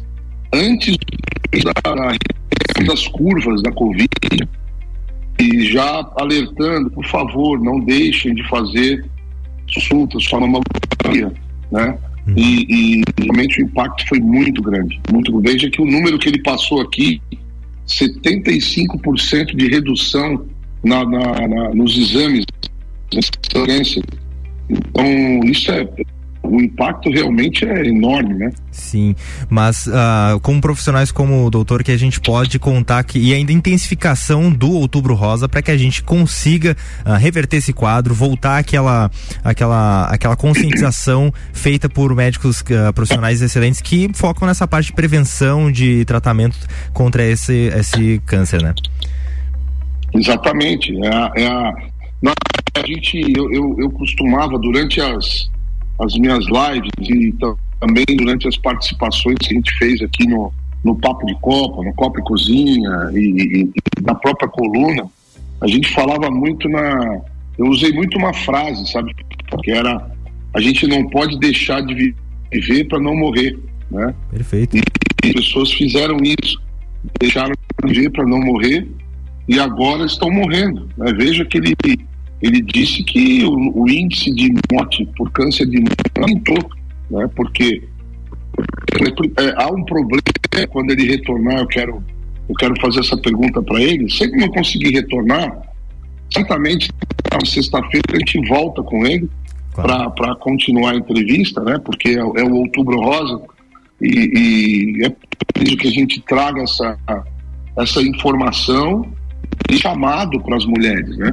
antes 0.53 0.97
da, 1.63 2.85
das 2.85 3.07
curvas 3.07 3.63
da 3.63 3.71
Covid, 3.71 4.09
e 5.39 5.65
já 5.67 6.05
alertando, 6.17 6.91
por 6.91 7.07
favor, 7.07 7.61
não 7.61 7.79
deixem 7.79 8.35
de 8.35 8.47
fazer 8.49 9.05
consultas 9.73 10.25
só 10.25 10.41
mamografia, 10.41 11.33
né? 11.71 11.97
Uhum. 12.27 12.35
E, 12.37 12.67
e, 12.69 13.03
realmente 13.21 13.63
o 13.63 13.65
impacto 13.65 14.09
foi 14.09 14.19
muito 14.19 14.61
grande, 14.63 15.01
muito. 15.13 15.41
Veja 15.41 15.71
que 15.71 15.81
o 15.81 15.87
número 15.87 16.19
que 16.19 16.29
ele 16.29 16.43
passou 16.43 16.81
aqui, 16.81 17.23
75% 17.87 19.55
de 19.55 19.69
redução 19.69 20.45
na, 20.83 21.05
na, 21.05 21.47
na, 21.47 21.71
nos 21.73 21.97
exames 21.97 22.45
de 23.11 23.21
então, 24.69 25.41
isso 25.45 25.71
é 25.71 25.87
o 26.43 26.61
impacto 26.61 27.09
realmente 27.09 27.65
é 27.65 27.87
enorme, 27.87 28.35
né? 28.35 28.51
Sim, 28.71 29.15
mas 29.49 29.87
uh, 29.87 30.41
como 30.43 30.61
profissionais 30.61 31.13
como 31.13 31.47
o 31.47 31.51
doutor, 31.51 31.85
que 31.85 31.93
a 31.93 31.97
gente 31.97 32.21
pode 32.21 32.59
contar 32.59 33.05
que 33.05 33.19
e 33.19 33.33
ainda 33.33 33.53
intensificação 33.53 34.51
do 34.51 34.71
Outubro 34.73 35.15
Rosa 35.15 35.49
para 35.49 35.63
que 35.63 35.71
a 35.71 35.77
gente 35.77 36.03
consiga 36.03 36.77
uh, 37.07 37.13
reverter 37.13 37.59
esse 37.59 37.73
quadro, 37.73 38.13
voltar 38.13 38.59
àquela, 38.59 39.11
àquela, 39.45 40.07
àquela 40.07 40.37
conscientização 40.37 41.33
feita 41.53 41.89
por 41.89 42.15
médicos 42.15 42.61
uh, 42.63 42.93
profissionais 42.93 43.41
excelentes 43.41 43.81
que 43.81 44.11
focam 44.13 44.49
nessa 44.49 44.67
parte 44.67 44.87
de 44.87 44.93
prevenção, 44.95 45.71
de 45.71 46.05
tratamento 46.05 46.57
contra 46.93 47.25
esse, 47.25 47.71
esse 47.77 48.21
câncer, 48.27 48.63
né? 48.63 48.75
Exatamente. 50.15 50.93
É 51.05 51.09
a, 51.09 51.33
é 51.37 51.47
a, 51.47 51.75
a 52.75 52.87
gente, 52.87 53.21
eu, 53.37 53.53
eu, 53.53 53.77
eu 53.79 53.91
costumava 53.91 54.59
durante 54.59 55.01
as 55.01 55.51
as 56.01 56.15
minhas 56.19 56.45
lives 56.47 56.91
e 57.01 57.33
também 57.81 58.05
durante 58.17 58.49
as 58.49 58.57
participações 58.57 59.37
que 59.41 59.53
a 59.53 59.57
gente 59.57 59.73
fez 59.79 60.01
aqui 60.03 60.27
no, 60.27 60.53
no 60.85 60.97
Papo 60.97 61.25
de 61.27 61.35
Copa, 61.41 61.83
no 61.83 61.95
Copa 61.95 62.21
e 62.21 62.23
Cozinha 62.23 63.11
e, 63.13 63.19
e, 63.19 63.63
e 63.99 64.03
na 64.03 64.15
própria 64.15 64.49
coluna, 64.49 65.05
a 65.61 65.67
gente 65.67 65.93
falava 65.93 66.31
muito 66.31 66.69
na. 66.69 67.21
Eu 67.59 67.67
usei 67.67 67.93
muito 67.93 68.19
uma 68.19 68.33
frase, 68.33 68.91
sabe? 68.91 69.15
Que 69.63 69.71
era: 69.71 70.11
a 70.55 70.61
gente 70.61 70.87
não 70.87 71.09
pode 71.09 71.39
deixar 71.39 71.81
de 71.83 72.15
viver 72.51 72.85
para 72.85 72.99
não 72.99 73.15
morrer, 73.15 73.59
né? 73.91 74.15
Perfeito. 74.31 74.77
E, 74.77 74.81
e 75.25 75.29
as 75.29 75.33
pessoas 75.35 75.73
fizeram 75.73 76.17
isso, 76.23 76.61
deixaram 77.21 77.53
de 77.85 77.93
viver 77.93 78.11
para 78.11 78.25
não 78.25 78.41
morrer 78.41 78.89
e 79.47 79.59
agora 79.61 80.05
estão 80.05 80.31
morrendo. 80.31 80.89
Né? 80.97 81.13
Veja 81.13 81.45
que 81.45 81.61
ele 82.43 82.61
disse 82.61 83.03
que 83.05 83.45
o, 83.45 83.83
o 83.83 83.89
índice 83.89 84.35
de 84.35 84.53
morte 84.73 85.09
por 85.17 85.31
câncer 85.31 85.67
de 85.67 85.79
mama 85.79 85.95
aumentou, 86.19 86.71
né? 87.11 87.31
Porque 87.37 87.83
é, 89.39 89.63
há 89.63 89.69
um 89.69 89.85
problema 89.85 90.23
quando 90.71 90.91
ele 90.91 91.07
retornar. 91.07 91.59
Eu 91.59 91.67
quero, 91.67 92.05
eu 92.49 92.55
quero 92.57 92.81
fazer 92.81 93.01
essa 93.01 93.17
pergunta 93.17 93.63
para 93.63 93.81
ele. 93.81 94.11
Se 94.11 94.25
ele 94.25 94.37
não 94.37 94.49
conseguir 94.49 94.93
retornar, 94.93 95.63
certamente 96.33 96.91
na 97.33 97.47
sexta-feira 97.47 98.05
a 98.13 98.19
gente 98.19 98.49
volta 98.49 98.83
com 98.83 99.07
ele 99.07 99.31
claro. 99.73 100.11
para 100.11 100.35
continuar 100.37 100.93
a 100.93 100.97
entrevista, 100.97 101.63
né? 101.63 101.79
Porque 101.85 102.09
é, 102.09 102.19
é 102.19 102.45
o 102.45 102.55
Outubro 102.55 103.01
Rosa 103.01 103.41
e, 104.01 104.99
e 104.99 105.05
é 105.05 105.13
preciso 105.55 105.77
que 105.77 105.89
a 105.89 105.93
gente 105.93 106.21
traga 106.23 106.63
essa 106.63 106.99
essa 107.77 108.03
informação 108.03 109.07
chamado 109.81 110.41
para 110.41 110.57
as 110.57 110.65
mulheres, 110.65 111.17
né? 111.17 111.33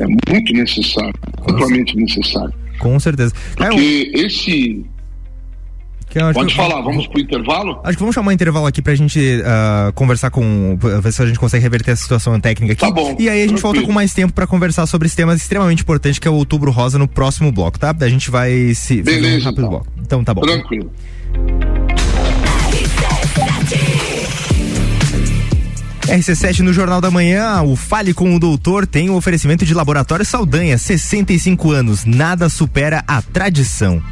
é 0.00 0.06
muito 0.06 0.52
necessário, 0.52 1.14
totalmente 1.46 1.96
necessário. 1.96 2.52
Com 2.78 2.98
certeza. 3.00 3.32
Porque 3.56 4.12
é, 4.14 4.20
esse. 4.20 4.84
Pode 6.32 6.50
que, 6.50 6.56
falar, 6.56 6.80
vamos 6.80 7.06
pro 7.08 7.20
intervalo? 7.20 7.78
Acho 7.84 7.94
que 7.94 8.00
vamos 8.00 8.14
chamar 8.14 8.30
um 8.30 8.32
intervalo 8.32 8.66
aqui 8.66 8.80
pra 8.80 8.94
gente 8.94 9.18
uh, 9.18 9.92
conversar 9.92 10.30
com. 10.30 10.78
ver 11.02 11.12
se 11.12 11.20
a 11.20 11.26
gente 11.26 11.38
consegue 11.38 11.62
reverter 11.62 11.90
a 11.90 11.96
situação 11.96 12.38
técnica 12.40 12.72
aqui. 12.72 12.80
Tá 12.80 12.90
bom. 12.90 13.14
E 13.18 13.28
aí 13.28 13.42
a 13.42 13.46
gente 13.46 13.60
volta 13.60 13.82
com 13.82 13.92
mais 13.92 14.14
tempo 14.14 14.32
para 14.32 14.46
conversar 14.46 14.86
sobre 14.86 15.06
esse 15.06 15.16
tema 15.16 15.34
extremamente 15.34 15.82
importante 15.82 16.18
que 16.18 16.26
é 16.26 16.30
o 16.30 16.34
Outubro 16.34 16.70
Rosa 16.70 16.98
no 16.98 17.06
próximo 17.06 17.52
bloco, 17.52 17.78
tá? 17.78 17.94
A 17.98 18.08
gente 18.08 18.30
vai 18.30 18.72
se. 18.74 19.02
Beleza. 19.02 19.40
Um 19.40 19.44
rápido 19.44 19.58
então. 19.58 19.70
bloco. 19.70 19.86
Então 20.00 20.24
tá 20.24 20.32
bom. 20.32 20.40
Tranquilo. 20.42 20.90
RC7 26.08 26.60
no 26.60 26.72
Jornal 26.72 27.00
da 27.00 27.10
Manhã, 27.10 27.62
o 27.62 27.74
Fale 27.76 28.14
com 28.14 28.34
o 28.34 28.38
Doutor 28.38 28.86
tem 28.86 29.10
o 29.10 29.14
um 29.14 29.16
oferecimento 29.16 29.64
de 29.64 29.74
Laboratório 29.74 30.24
Saldanha, 30.24 30.78
65 30.78 31.70
anos, 31.70 32.04
nada 32.04 32.48
supera 32.48 33.02
a 33.06 33.20
tradição. 33.20 34.02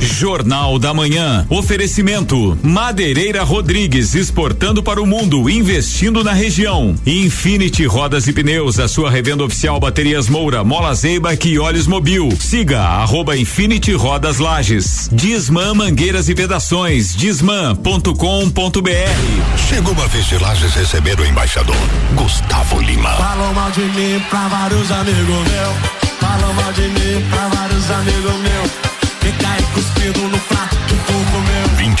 Jornal 0.00 0.78
da 0.78 0.92
Manhã. 0.94 1.46
Oferecimento: 1.48 2.58
Madeireira 2.62 3.42
Rodrigues 3.42 4.14
exportando 4.14 4.82
para 4.82 5.02
o 5.02 5.06
mundo, 5.06 5.48
investindo 5.48 6.24
na 6.24 6.32
região. 6.32 6.94
Infinity 7.06 7.84
Rodas 7.86 8.26
e 8.26 8.32
Pneus, 8.32 8.78
a 8.78 8.88
sua 8.88 9.10
revenda 9.10 9.44
oficial 9.44 9.78
Baterias 9.80 10.28
Moura, 10.28 10.64
Mola 10.64 10.94
Zeiba 10.94 11.34
e 11.44 11.58
Olhos 11.58 11.86
Mobil. 11.86 12.28
Siga 12.40 12.80
arroba 12.80 13.36
Infinity 13.36 13.92
Rodas 13.92 14.38
Lages. 14.38 15.08
Disman 15.12 15.74
Mangueiras 15.74 16.28
e 16.28 16.34
Vedações. 16.34 17.14
Disman.com.br. 17.14 18.08
Chegou 19.68 19.92
uma 19.92 20.08
vez 20.08 20.26
de 20.26 20.38
Lages 20.38 20.74
receber 20.74 21.18
o 21.18 21.24
embaixador 21.24 21.76
Gustavo 22.14 22.80
Lima. 22.80 23.10
Falou 23.10 23.52
mal 23.54 23.70
de 23.70 23.80
mim 23.80 24.22
pra 24.30 24.48
vários 24.48 24.90
amigos 24.90 25.26
meus. 25.26 26.08
Falou 26.20 26.54
mal 26.54 26.72
de 26.72 26.82
mim 26.82 27.24
pra 27.30 27.48
vários 27.48 27.90
amigos 27.90 28.34
meus 28.40 28.87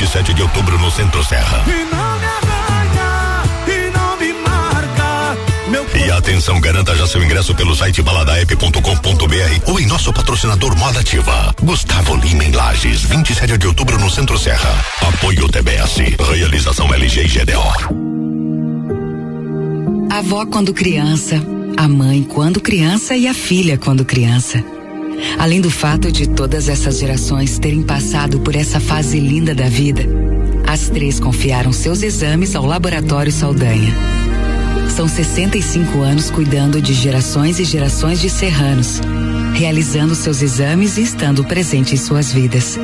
27 0.08 0.32
de 0.32 0.42
outubro 0.42 0.78
no 0.78 0.90
Centro 0.90 1.22
Serra. 1.22 1.62
E 1.66 1.84
não 1.94 2.18
me 2.18 2.24
arranha, 2.24 3.42
e 3.66 3.90
não 3.90 4.16
me 4.16 4.32
marca. 4.40 5.36
Meu 5.68 5.86
e 5.94 6.10
atenção, 6.10 6.58
garanta 6.62 6.96
já 6.96 7.06
seu 7.06 7.22
ingresso 7.22 7.54
pelo 7.54 7.76
site 7.76 8.00
baladaep.com.br 8.00 9.70
ou 9.70 9.78
em 9.78 9.84
nosso 9.86 10.10
patrocinador 10.10 10.74
Moda 10.78 11.00
Ativa. 11.00 11.54
Gustavo 11.62 12.16
Lima 12.16 12.42
em 12.42 12.52
Lages, 12.52 13.02
27 13.02 13.58
de 13.58 13.66
outubro 13.66 13.98
no 13.98 14.08
Centro 14.08 14.38
Serra. 14.38 14.82
Apoio 15.02 15.46
TBS. 15.46 15.98
Realização 16.32 16.92
LG 16.94 17.24
e 17.24 17.28
GDO. 17.28 17.68
A 20.10 20.18
avó 20.20 20.46
quando 20.46 20.72
criança, 20.72 21.36
a 21.76 21.86
mãe 21.86 22.22
quando 22.22 22.62
criança 22.62 23.14
e 23.14 23.28
a 23.28 23.34
filha 23.34 23.76
quando 23.76 24.06
criança. 24.06 24.64
Além 25.38 25.60
do 25.60 25.70
fato 25.70 26.10
de 26.10 26.28
todas 26.28 26.68
essas 26.68 26.98
gerações 26.98 27.58
terem 27.58 27.82
passado 27.82 28.40
por 28.40 28.54
essa 28.54 28.80
fase 28.80 29.18
linda 29.18 29.54
da 29.54 29.68
vida, 29.68 30.02
as 30.66 30.88
três 30.88 31.18
confiaram 31.18 31.72
seus 31.72 32.02
exames 32.02 32.54
ao 32.54 32.66
Laboratório 32.66 33.32
Saldanha. 33.32 33.94
São 34.94 35.06
65 35.06 36.00
anos 36.00 36.30
cuidando 36.30 36.82
de 36.82 36.92
gerações 36.92 37.60
e 37.60 37.64
gerações 37.64 38.20
de 38.20 38.28
serranos, 38.28 39.00
realizando 39.54 40.14
seus 40.14 40.42
exames 40.42 40.98
e 40.98 41.02
estando 41.02 41.44
presente 41.44 41.94
em 41.94 41.98
suas 41.98 42.32
vidas. 42.32 42.78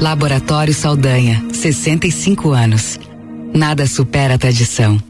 Laboratório 0.00 0.74
Saldanha, 0.74 1.42
65 1.52 2.50
anos. 2.50 3.00
Nada 3.54 3.86
supera 3.86 4.34
a 4.34 4.38
tradição. 4.38 5.00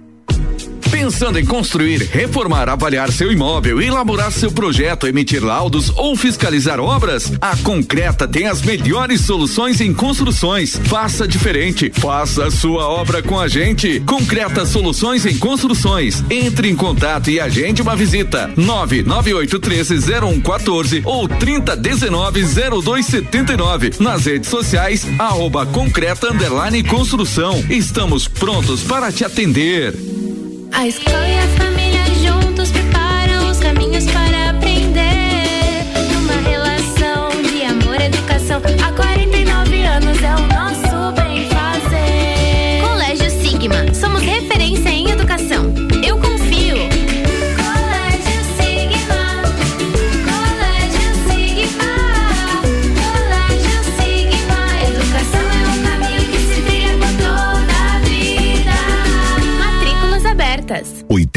Pensando 1.07 1.39
em 1.39 1.45
construir, 1.45 2.03
reformar, 2.03 2.69
avaliar 2.69 3.13
seu 3.13 3.31
imóvel, 3.31 3.81
elaborar 3.81 4.33
seu 4.33 4.51
projeto, 4.51 5.07
emitir 5.07 5.41
laudos 5.41 5.89
ou 5.91 6.17
fiscalizar 6.17 6.81
obras? 6.81 7.31
A 7.41 7.57
Concreta 7.59 8.27
tem 8.27 8.49
as 8.49 8.61
melhores 8.61 9.21
soluções 9.21 9.81
em 9.81 9.95
construções. 9.95 10.77
Faça 10.87 11.29
diferente. 11.29 11.93
Faça 11.95 12.47
a 12.47 12.51
sua 12.51 12.89
obra 12.89 13.23
com 13.23 13.39
a 13.39 13.47
gente. 13.47 14.01
Concreta 14.01 14.67
Soluções 14.67 15.25
em 15.25 15.39
Construções. 15.39 16.25
Entre 16.29 16.69
em 16.69 16.75
contato 16.75 17.31
e 17.31 17.39
agende 17.39 17.83
uma 17.83 17.95
visita. 17.95 18.51
998130114 18.57 21.03
ou 21.05 21.29
30190279. 21.29 24.01
Nas 24.01 24.27
redes 24.27 24.51
sociais, 24.51 25.07
arroba 25.21 25.65
concreta 25.67 26.35
construção. 26.91 27.65
Estamos 27.71 28.27
prontos 28.27 28.83
para 28.83 29.13
te 29.13 29.25
atender. 29.25 30.15
A 30.73 30.87
escola 30.87 31.28
e 31.28 31.38
a 31.38 31.46
família 31.56 32.04
juntos 32.23 32.70
preparam 32.70 33.50
os 33.50 33.58
caminhos 33.58 34.04
para 34.06 34.50
aprender. 34.50 35.85
Numa 36.12 36.35
relação 36.49 37.30
de 37.42 37.64
amor 37.64 38.00
educação, 38.00 38.61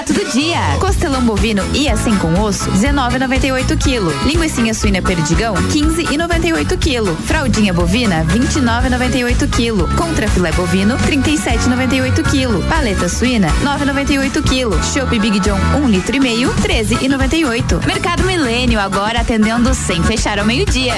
barato 0.00 0.14
do 0.14 0.24
dia. 0.32 0.58
Costelão 0.78 1.22
bovino 1.22 1.62
e 1.74 1.88
assim 1.88 2.16
com 2.16 2.32
osso, 2.40 2.70
19,98 2.70 3.76
kg. 3.76 4.12
Linguiça 4.26 4.74
suína 4.74 5.00
perdigão, 5.02 5.54
15,98 5.54 6.78
kg. 6.78 7.12
Fraldinha 7.26 7.74
bovina, 7.74 8.24
29,98 8.26 9.48
kg. 9.48 9.88
Contra 9.96 10.28
filé 10.28 10.52
bovino, 10.52 10.96
37,98 10.98 12.22
kg. 12.22 12.62
Paleta 12.68 13.08
suína, 13.08 13.48
9,98 13.62 14.42
kg. 14.42 14.78
Chopp 14.92 15.18
Big 15.18 15.40
John, 15.40 15.58
1 15.84 15.88
litro 15.88 16.14
e 16.16 16.20
meio, 16.20 16.52
13,98. 16.54 17.86
Mercado 17.86 18.24
Milênio 18.24 18.80
agora 18.80 19.20
atendendo 19.20 19.74
sem 19.74 20.02
fechar 20.02 20.38
ao 20.38 20.46
meio-dia. 20.46 20.94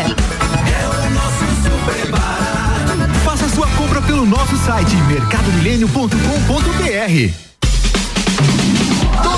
Faça 3.25 3.49
sua 3.49 3.67
compra 3.69 4.03
pelo 4.03 4.25
nosso 4.25 4.57
site 4.59 4.95
mercadomilênio.com.br. 5.09 7.52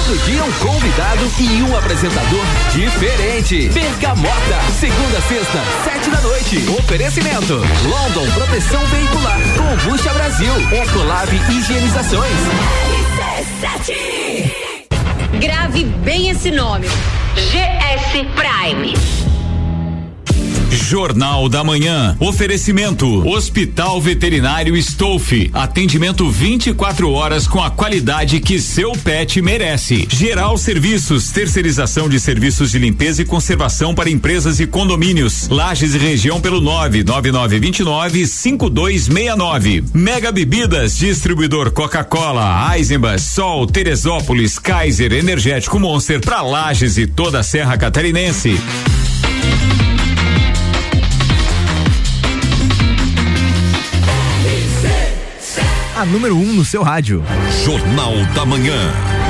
Todo 0.06 0.18
dia 0.26 0.44
um 0.44 0.52
convidado 0.52 1.24
e 1.40 1.62
um 1.62 1.74
apresentador 1.78 2.44
diferente. 2.74 3.70
Bergamota, 3.70 4.60
segunda 4.78 5.18
sexta, 5.22 5.58
sete 5.82 6.10
da 6.10 6.20
noite. 6.20 6.58
Oferecimento: 6.78 7.54
London 7.54 8.30
Proteção 8.34 8.84
Veicular, 8.88 9.40
Combucha 9.56 10.12
Brasil, 10.12 10.52
Ecolab 10.70 11.34
Higienizações. 11.48 12.36
Grave 15.40 15.84
bem 15.84 16.28
esse 16.28 16.50
nome. 16.50 16.86
GS 17.36 18.26
Prime. 18.36 19.33
Jornal 20.74 21.48
da 21.48 21.62
Manhã. 21.62 22.16
Oferecimento: 22.18 23.26
Hospital 23.28 24.00
Veterinário 24.00 24.76
Stolfe. 24.76 25.50
Atendimento 25.52 26.28
24 26.28 27.10
horas 27.10 27.46
com 27.46 27.62
a 27.62 27.70
qualidade 27.70 28.40
que 28.40 28.60
seu 28.60 28.92
pet 28.92 29.40
merece. 29.40 30.06
Geral 30.10 30.58
Serviços, 30.58 31.30
terceirização 31.30 32.08
de 32.08 32.18
serviços 32.18 32.70
de 32.70 32.78
limpeza 32.78 33.22
e 33.22 33.24
conservação 33.24 33.94
para 33.94 34.10
empresas 34.10 34.60
e 34.60 34.66
condomínios. 34.66 35.48
Lages 35.48 35.94
e 35.94 35.98
região 35.98 36.40
pelo 36.40 36.60
99929 36.60 38.26
5269. 38.26 39.84
Mega 39.94 40.32
Bebidas, 40.32 40.96
distribuidor 40.96 41.70
Coca-Cola, 41.70 42.76
Eisenbach, 42.76 43.20
Sol, 43.20 43.66
Teresópolis, 43.66 44.58
Kaiser, 44.58 45.12
Energético 45.12 45.78
Monster 45.78 46.20
para 46.20 46.42
Lages 46.42 46.98
e 46.98 47.06
toda 47.06 47.40
a 47.40 47.42
Serra 47.42 47.76
Catarinense. 47.76 48.58
Número 56.06 56.36
1 56.36 56.40
um 56.40 56.52
no 56.52 56.64
seu 56.64 56.82
rádio. 56.82 57.22
Jornal 57.64 58.12
da 58.34 58.44
Manhã. 58.44 59.23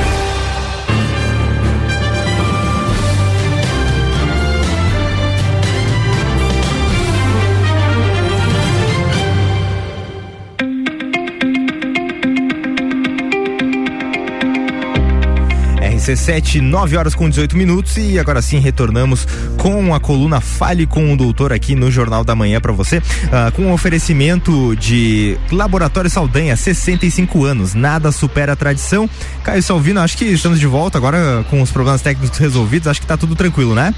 RC7, 16.05 16.61
9 16.61 16.99
horas 16.99 17.15
com 17.15 17.31
18 17.31 17.57
minutos 17.57 17.97
e 17.97 18.19
agora 18.19 18.43
sim 18.43 18.59
retornamos 18.59 19.27
com 19.57 19.95
a 19.95 19.99
coluna 19.99 20.39
Fale 20.39 20.87
com 20.87 21.11
o 21.11 21.17
Doutor 21.17 21.51
aqui 21.51 21.75
no 21.75 21.91
Jornal 21.91 22.23
da 22.23 22.35
Manhã 22.35 22.61
para 22.61 22.73
você, 22.73 23.03
ah, 23.33 23.51
com 23.51 23.63
um 23.63 23.73
oferecimento 23.73 24.77
de 24.77 25.39
Laboratório 25.51 26.11
Saldanha, 26.11 26.55
65 26.57 27.45
anos, 27.45 27.73
nada 27.73 28.13
supera 28.13 28.53
a 28.53 28.57
tradição. 28.57 29.09
Caio 29.43 29.63
Salvino, 29.63 29.99
acho 30.01 30.19
que 30.19 30.27
estamos 30.27 30.61
de 30.61 30.67
volta 30.67 30.99
agora 30.99 31.43
com 31.49 31.63
os 31.63 31.71
problemas 31.71 32.03
técnicos 32.03 32.37
resolvidos, 32.37 32.87
acho 32.87 33.01
que 33.01 33.07
tá 33.07 33.17
tudo 33.17 33.35
tranquilo, 33.35 33.75
né? 33.75 33.95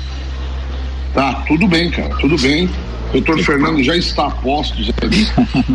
Tá, 1.12 1.42
tudo 1.48 1.66
bem, 1.66 1.90
cara, 1.90 2.14
tudo 2.20 2.38
bem. 2.38 2.70
Doutor 3.12 3.42
Fernando 3.42 3.82
já 3.82 3.96
está 3.96 4.26
a 4.26 4.30
postos 4.30 4.92
ali. 5.02 5.26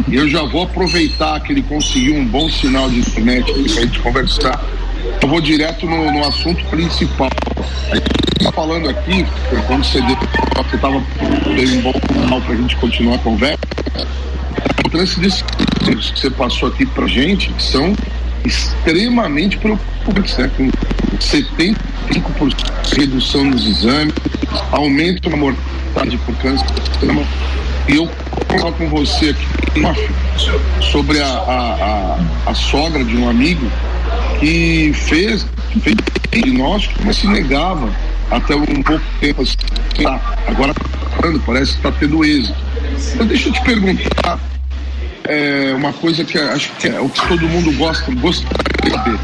e 0.07 0.15
eu 0.15 0.29
já 0.29 0.43
vou 0.43 0.63
aproveitar 0.63 1.41
que 1.41 1.51
ele 1.51 1.61
conseguiu 1.63 2.15
um 2.15 2.25
bom 2.25 2.49
sinal 2.49 2.89
de 2.89 2.99
internet 2.99 3.51
aqui 3.51 3.73
pra 3.73 3.81
gente 3.81 3.99
conversar. 3.99 4.63
Eu 5.21 5.27
vou 5.27 5.41
direto 5.41 5.85
no, 5.85 6.11
no 6.11 6.27
assunto 6.27 6.63
principal. 6.65 7.29
A 7.91 7.95
gente 7.95 8.07
está 8.39 8.51
falando 8.51 8.89
aqui, 8.89 9.25
quando 9.67 9.83
você 9.83 10.01
deu, 10.01 10.17
estava 10.73 11.03
dando 11.45 11.77
um 11.77 11.81
bom 11.81 12.41
para 12.41 12.53
a 12.53 12.57
gente 12.57 12.75
continuar 12.77 13.15
a 13.15 13.19
conversa. 13.19 13.59
A 13.95 14.79
importância 14.79 15.21
desses 15.21 15.41
que 15.41 16.19
você 16.19 16.29
passou 16.29 16.69
aqui 16.69 16.85
para 16.85 17.07
gente 17.07 17.49
que 17.49 17.63
são 17.63 17.95
extremamente 18.45 19.57
preocupantes, 19.57 20.37
né? 20.37 20.49
Com 20.55 20.69
75% 21.17 21.75
de 22.83 22.95
redução 22.95 23.45
nos 23.45 23.65
exames, 23.65 24.13
aumento 24.71 25.29
na 25.29 25.37
mortalidade 25.37 26.17
por 26.25 26.35
câncer. 26.37 26.65
E 27.87 27.95
eu 27.95 28.09
falar 28.47 28.71
com 28.73 28.89
você 28.89 29.29
aqui 29.29 29.81
sobre 30.91 31.21
a, 31.21 31.27
a, 31.27 32.17
a, 32.45 32.51
a 32.51 32.53
sogra 32.53 33.03
de 33.03 33.15
um 33.15 33.29
amigo 33.29 33.69
que 34.41 34.91
fez, 34.93 35.45
fez 35.83 35.95
diagnóstico, 36.31 36.99
mas 37.05 37.17
se 37.17 37.27
negava 37.27 37.93
até 38.31 38.55
um 38.55 38.81
pouco 38.81 39.05
tempo 39.19 39.43
assim. 39.43 39.55
Agora 40.47 40.73
parece 41.45 41.73
que 41.73 41.77
está 41.77 41.91
tendo 41.91 42.25
êxito. 42.25 42.57
Então 43.13 43.27
deixa 43.27 43.49
eu 43.49 43.53
te 43.53 43.61
perguntar 43.61 44.39
é, 45.25 45.73
uma 45.75 45.93
coisa 45.93 46.25
que 46.25 46.37
acho 46.39 46.71
que 46.73 46.87
é 46.87 46.99
o 46.99 47.07
que 47.07 47.27
todo 47.27 47.47
mundo 47.47 47.71
gosta, 47.77 48.11
gostaria 48.15 48.57
de 48.83 48.89
saber. 48.89 49.19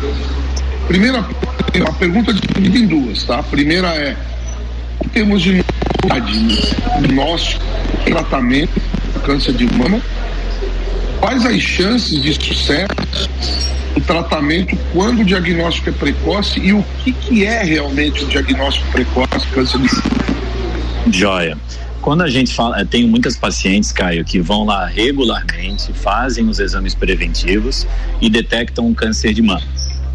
Primeira, 0.87 1.19
a 1.19 1.93
pergunta 1.93 2.31
dividida 2.31 2.77
em 2.77 2.85
duas, 2.85 3.23
tá? 3.23 3.39
A 3.39 3.43
primeira 3.43 3.87
é, 3.87 4.15
em 5.03 5.09
termos 5.09 5.41
de 5.41 5.63
diagnóstico, 6.05 7.63
tratamento 8.05 8.79
do 9.13 9.19
câncer 9.21 9.53
de 9.53 9.65
mama, 9.73 9.99
quais 11.19 11.43
as 11.43 11.59
chances 11.59 12.21
de 12.21 12.33
sucesso 12.33 13.26
do 13.97 14.05
tratamento 14.05 14.77
quando 14.93 15.21
o 15.21 15.25
diagnóstico 15.25 15.89
é 15.89 15.91
precoce 15.91 16.59
e 16.59 16.71
o 16.71 16.85
que, 17.03 17.11
que 17.11 17.45
é 17.45 17.63
realmente 17.63 18.23
o 18.23 18.27
diagnóstico 18.27 18.89
precoce 18.91 19.47
câncer 19.51 19.79
de 19.79 21.17
Joia. 21.17 21.57
Quando 22.01 22.21
a 22.21 22.29
gente 22.29 22.53
fala, 22.53 22.85
tenho 22.85 23.07
muitas 23.07 23.35
pacientes, 23.35 23.91
Caio, 23.91 24.23
que 24.23 24.39
vão 24.39 24.65
lá 24.65 24.85
regularmente, 24.85 25.91
fazem 25.93 26.47
os 26.47 26.59
exames 26.59 26.93
preventivos 26.93 27.87
e 28.21 28.29
detectam 28.29 28.85
um 28.85 28.93
câncer 28.93 29.33
de 29.33 29.41
mama. 29.41 29.63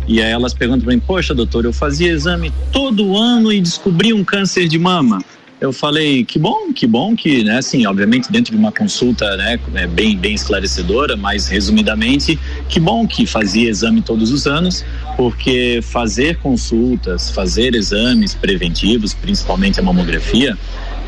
E 0.06 0.22
aí 0.22 0.30
elas 0.30 0.54
perguntam 0.54 0.84
para 0.84 0.94
mim, 0.94 1.00
poxa, 1.00 1.34
doutor, 1.34 1.64
eu 1.64 1.72
fazia 1.72 2.10
exame 2.10 2.52
todo 2.72 3.16
ano 3.16 3.52
e 3.52 3.60
descobri 3.60 4.12
um 4.12 4.24
câncer 4.24 4.68
de 4.68 4.78
mama. 4.78 5.22
Eu 5.62 5.72
falei, 5.72 6.24
que 6.24 6.40
bom, 6.40 6.72
que 6.72 6.88
bom 6.88 7.14
que, 7.14 7.44
né, 7.44 7.58
assim, 7.58 7.86
obviamente 7.86 8.32
dentro 8.32 8.50
de 8.50 8.58
uma 8.58 8.72
consulta, 8.72 9.36
né, 9.36 9.60
é 9.74 9.86
bem, 9.86 10.18
bem 10.18 10.34
esclarecedora, 10.34 11.16
mas 11.16 11.46
resumidamente, 11.46 12.36
que 12.68 12.80
bom 12.80 13.06
que 13.06 13.24
fazia 13.26 13.70
exame 13.70 14.02
todos 14.02 14.32
os 14.32 14.44
anos, 14.44 14.84
porque 15.16 15.78
fazer 15.80 16.38
consultas, 16.38 17.30
fazer 17.30 17.76
exames 17.76 18.34
preventivos, 18.34 19.14
principalmente 19.14 19.78
a 19.78 19.84
mamografia, 19.84 20.58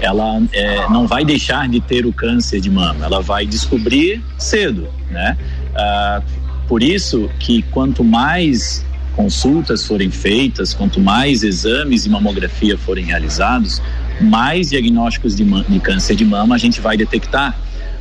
ela 0.01 0.40
é, 0.53 0.88
não 0.88 1.05
vai 1.05 1.25
deixar 1.25 1.69
de 1.69 1.81
ter 1.81 2.07
o 2.07 2.12
câncer 2.12 2.61
de 2.61 2.71
mama, 2.71 3.07
ela 3.07 3.21
vai 3.21 3.45
descobrir 3.45 4.23
cedo, 4.38 4.87
né? 5.11 5.37
Ah, 5.75 6.23
por 6.69 6.81
isso 6.81 7.29
que 7.40 7.62
quanto 7.73 8.05
mais 8.05 8.87
consultas 9.17 9.85
forem 9.85 10.11
feitas, 10.11 10.75
quanto 10.75 11.01
mais 11.01 11.43
exames 11.43 12.05
de 12.05 12.11
mamografia 12.11 12.77
forem 12.77 13.05
realizados, 13.05 13.81
mais 14.20 14.70
diagnósticos 14.70 15.35
de, 15.35 15.44
de 15.44 15.81
câncer 15.81 16.14
de 16.14 16.24
mama 16.24 16.55
a 16.55 16.59
gente 16.59 16.81
vai 16.81 16.96
detectar. 16.96 17.59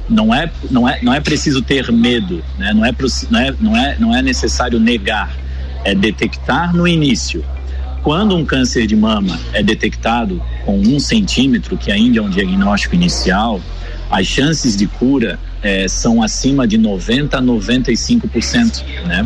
Não 0.10 0.34
é, 0.34 0.52
não 0.70 0.88
é, 0.88 1.00
não 1.02 1.14
é 1.14 1.20
preciso 1.22 1.62
ter 1.62 1.92
medo, 1.92 2.44
né? 2.58 2.74
não, 2.74 2.86
é, 2.86 2.94
não, 3.30 3.40
é, 3.40 3.56
não, 3.60 3.78
é, 3.78 3.98
não 4.00 4.16
é 4.16 4.22
necessário 4.22 4.80
negar, 4.80 5.34
é 5.86 5.96
detectar 5.96 6.76
no 6.76 6.88
início. 6.88 7.44
Quando 8.04 8.36
um 8.36 8.44
câncer 8.44 8.86
de 8.86 8.98
mama 8.98 9.40
é 9.54 9.64
detectado 9.64 10.44
com 10.66 10.78
um 10.78 11.00
centímetro, 11.00 11.78
que 11.78 11.90
ainda 11.90 12.20
é 12.20 12.22
um 12.22 12.30
diagnóstico 12.30 12.96
inicial, 12.96 13.62
as 14.12 14.28
chances 14.28 14.76
de 14.76 14.88
cura 14.88 15.40
eh, 15.64 15.88
são 15.88 16.22
acima 16.22 16.68
de 16.68 16.78
90 16.78 17.38
a 17.38 17.42
95%, 17.42 18.84
né? 19.08 19.26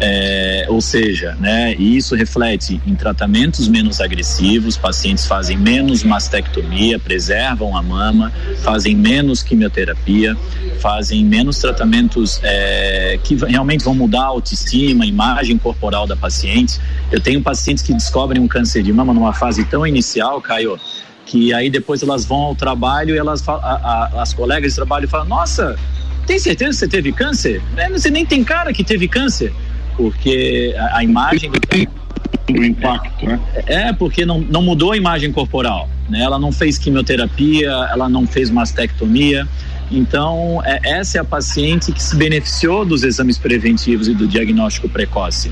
Eh, 0.00 0.64
ou 0.68 0.80
seja, 0.80 1.36
né, 1.40 1.74
isso 1.74 2.14
reflete 2.14 2.80
em 2.86 2.94
tratamentos 2.94 3.66
menos 3.66 4.00
agressivos, 4.00 4.76
pacientes 4.76 5.26
fazem 5.26 5.56
menos 5.56 6.04
mastectomia, 6.04 6.98
preservam 7.00 7.76
a 7.76 7.82
mama, 7.82 8.32
fazem 8.62 8.94
menos 8.94 9.42
quimioterapia, 9.42 10.36
fazem 10.78 11.24
menos 11.24 11.58
tratamentos 11.58 12.38
eh, 12.44 13.18
que 13.24 13.34
realmente 13.34 13.82
vão 13.84 13.94
mudar 13.94 14.22
a 14.22 14.26
autoestima, 14.26 15.02
a 15.02 15.06
imagem 15.06 15.58
corporal 15.58 16.06
da 16.06 16.14
paciente. 16.14 16.78
Eu 17.10 17.20
tenho 17.20 17.42
pacientes 17.42 17.82
que 17.82 17.92
descobrem 17.92 18.40
um 18.40 18.46
câncer 18.46 18.82
de 18.84 18.92
mama 18.92 19.12
numa 19.12 19.32
fase 19.32 19.64
tão 19.64 19.84
inicial, 19.84 20.40
Caio, 20.40 20.78
que 21.26 21.52
aí 21.52 21.68
depois 21.68 22.02
elas 22.02 22.24
vão 22.24 22.38
ao 22.38 22.54
trabalho 22.54 23.14
e 23.14 23.18
elas 23.18 23.46
a- 23.48 23.52
a- 23.52 24.22
as 24.22 24.32
colegas 24.32 24.72
de 24.72 24.76
trabalho 24.76 25.08
falam: 25.08 25.26
Nossa, 25.26 25.76
tem 26.26 26.38
certeza 26.38 26.70
que 26.70 26.76
você 26.76 26.88
teve 26.88 27.12
câncer? 27.12 27.60
É, 27.76 27.88
Você 27.90 28.10
nem 28.10 28.24
tem 28.24 28.44
cara 28.44 28.72
que 28.72 28.84
teve 28.84 29.08
câncer. 29.08 29.52
Porque 29.98 30.74
a, 30.78 30.98
a 30.98 31.04
imagem 31.04 31.50
do 31.50 31.58
do 32.52 32.64
impacto, 32.64 33.26
né? 33.26 33.38
É, 33.66 33.92
porque 33.92 34.24
não, 34.24 34.40
não 34.40 34.62
mudou 34.62 34.92
a 34.92 34.96
imagem 34.96 35.30
corporal, 35.30 35.88
né? 36.08 36.20
Ela 36.20 36.38
não 36.38 36.50
fez 36.50 36.78
quimioterapia, 36.78 37.70
ela 37.90 38.08
não 38.08 38.26
fez 38.26 38.50
mastectomia. 38.50 39.46
Então, 39.90 40.62
é, 40.64 40.80
essa 40.84 41.18
é 41.18 41.20
a 41.20 41.24
paciente 41.24 41.92
que 41.92 42.02
se 42.02 42.16
beneficiou 42.16 42.84
dos 42.84 43.02
exames 43.02 43.36
preventivos 43.36 44.08
e 44.08 44.14
do 44.14 44.26
diagnóstico 44.26 44.88
precoce. 44.88 45.50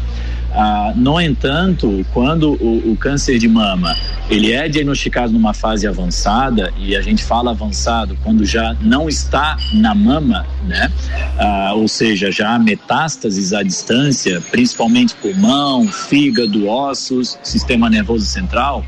Ah, 0.59 0.95
no 0.97 1.21
entanto, 1.21 2.03
quando 2.15 2.53
o, 2.55 2.93
o, 2.93 2.97
câncer 2.97 3.39
de 3.39 3.47
mama 3.47 3.95
ele 4.31 4.53
é 4.53 4.67
diagnosticado 4.67 5.31
numa 5.31 5.53
fase 5.53 5.87
avançada 5.87 6.73
e 6.79 6.97
a 6.97 7.03
gente 7.03 7.23
fala 7.23 7.51
avançado 7.51 8.17
quando 8.25 8.43
já 8.43 8.75
não 8.81 9.07
está 9.07 9.59
na 9.75 9.95
mama, 9.95 10.47
né? 10.67 10.91
Ah, 11.39 11.73
ou 11.75 11.87
seja, 11.87 12.33
já 12.33 12.55
há 12.55 12.59
metástases 12.59 13.53
à 13.53 13.63
distância, 13.63 14.41
principalmente 14.51 15.15
pulmão, 15.17 15.87
fígado, 15.89 16.67
ossos, 16.67 17.39
sistema 17.43 17.91
nervoso 17.91 18.25
central, 18.25 18.83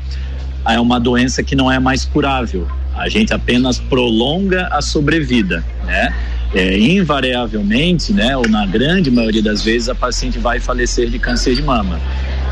é 0.67 0.79
uma 0.79 0.99
doença 0.99 1.43
que 1.43 1.55
não 1.55 1.71
é 1.71 1.77
mais 1.77 2.03
curável. 2.03 2.67
A 2.95 3.07
gente 3.07 3.31
apenas 3.31 3.77
prolonga 3.77 4.67
a 4.71 4.81
sobrevida, 4.81 5.63
né? 5.85 6.11
É, 6.53 6.77
invariavelmente, 6.77 8.13
né, 8.13 8.35
ou 8.35 8.47
na 8.47 8.65
grande 8.65 9.11
maioria 9.11 9.41
das 9.41 9.63
vezes, 9.63 9.89
a 9.89 9.95
paciente 9.95 10.39
vai 10.39 10.59
falecer 10.59 11.09
de 11.09 11.19
câncer 11.19 11.55
de 11.55 11.61
mama. 11.61 11.99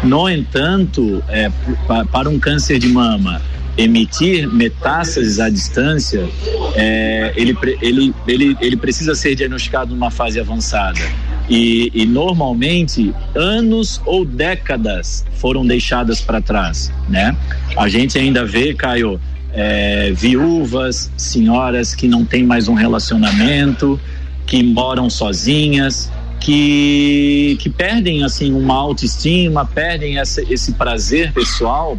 No 0.03 0.29
entanto, 0.29 1.23
é, 1.27 1.51
para 2.12 2.29
um 2.29 2.39
câncer 2.39 2.77
de 2.77 2.88
mama 2.88 3.41
emitir 3.77 4.51
metástases 4.51 5.39
à 5.39 5.49
distância, 5.49 6.27
é, 6.75 7.31
ele, 7.36 7.55
ele, 7.81 8.13
ele, 8.27 8.57
ele 8.60 8.75
precisa 8.75 9.13
ser 9.13 9.36
diagnosticado 9.36 9.93
numa 9.93 10.10
fase 10.10 10.39
avançada. 10.39 10.99
E, 11.47 11.91
e, 11.93 12.05
normalmente 12.05 13.13
anos 13.33 14.01
ou 14.05 14.25
décadas 14.25 15.25
foram 15.36 15.65
deixadas 15.65 16.19
para 16.19 16.41
trás, 16.41 16.91
né? 17.07 17.38
A 17.77 17.88
gente 17.88 18.17
ainda 18.17 18.43
vê, 18.43 18.73
Caio, 18.73 19.17
é, 19.58 20.12
viúvas, 20.12 21.12
senhoras 21.17 21.96
que 21.96 22.08
não 22.08 22.24
têm 22.24 22.43
mais 22.43 22.67
um 22.67 22.76
relacionamento, 22.76 24.00
que 24.46 24.62
moram 24.62 25.10
sozinhas, 25.10 26.12
que, 26.39 27.58
que 27.60 27.67
perdem 27.67 28.24
assim 28.24 28.54
uma 28.54 28.76
autoestima, 28.76 29.65
perdem 29.65 30.20
essa, 30.20 30.43
esse 30.43 30.74
prazer 30.74 31.34
pessoal 31.34 31.98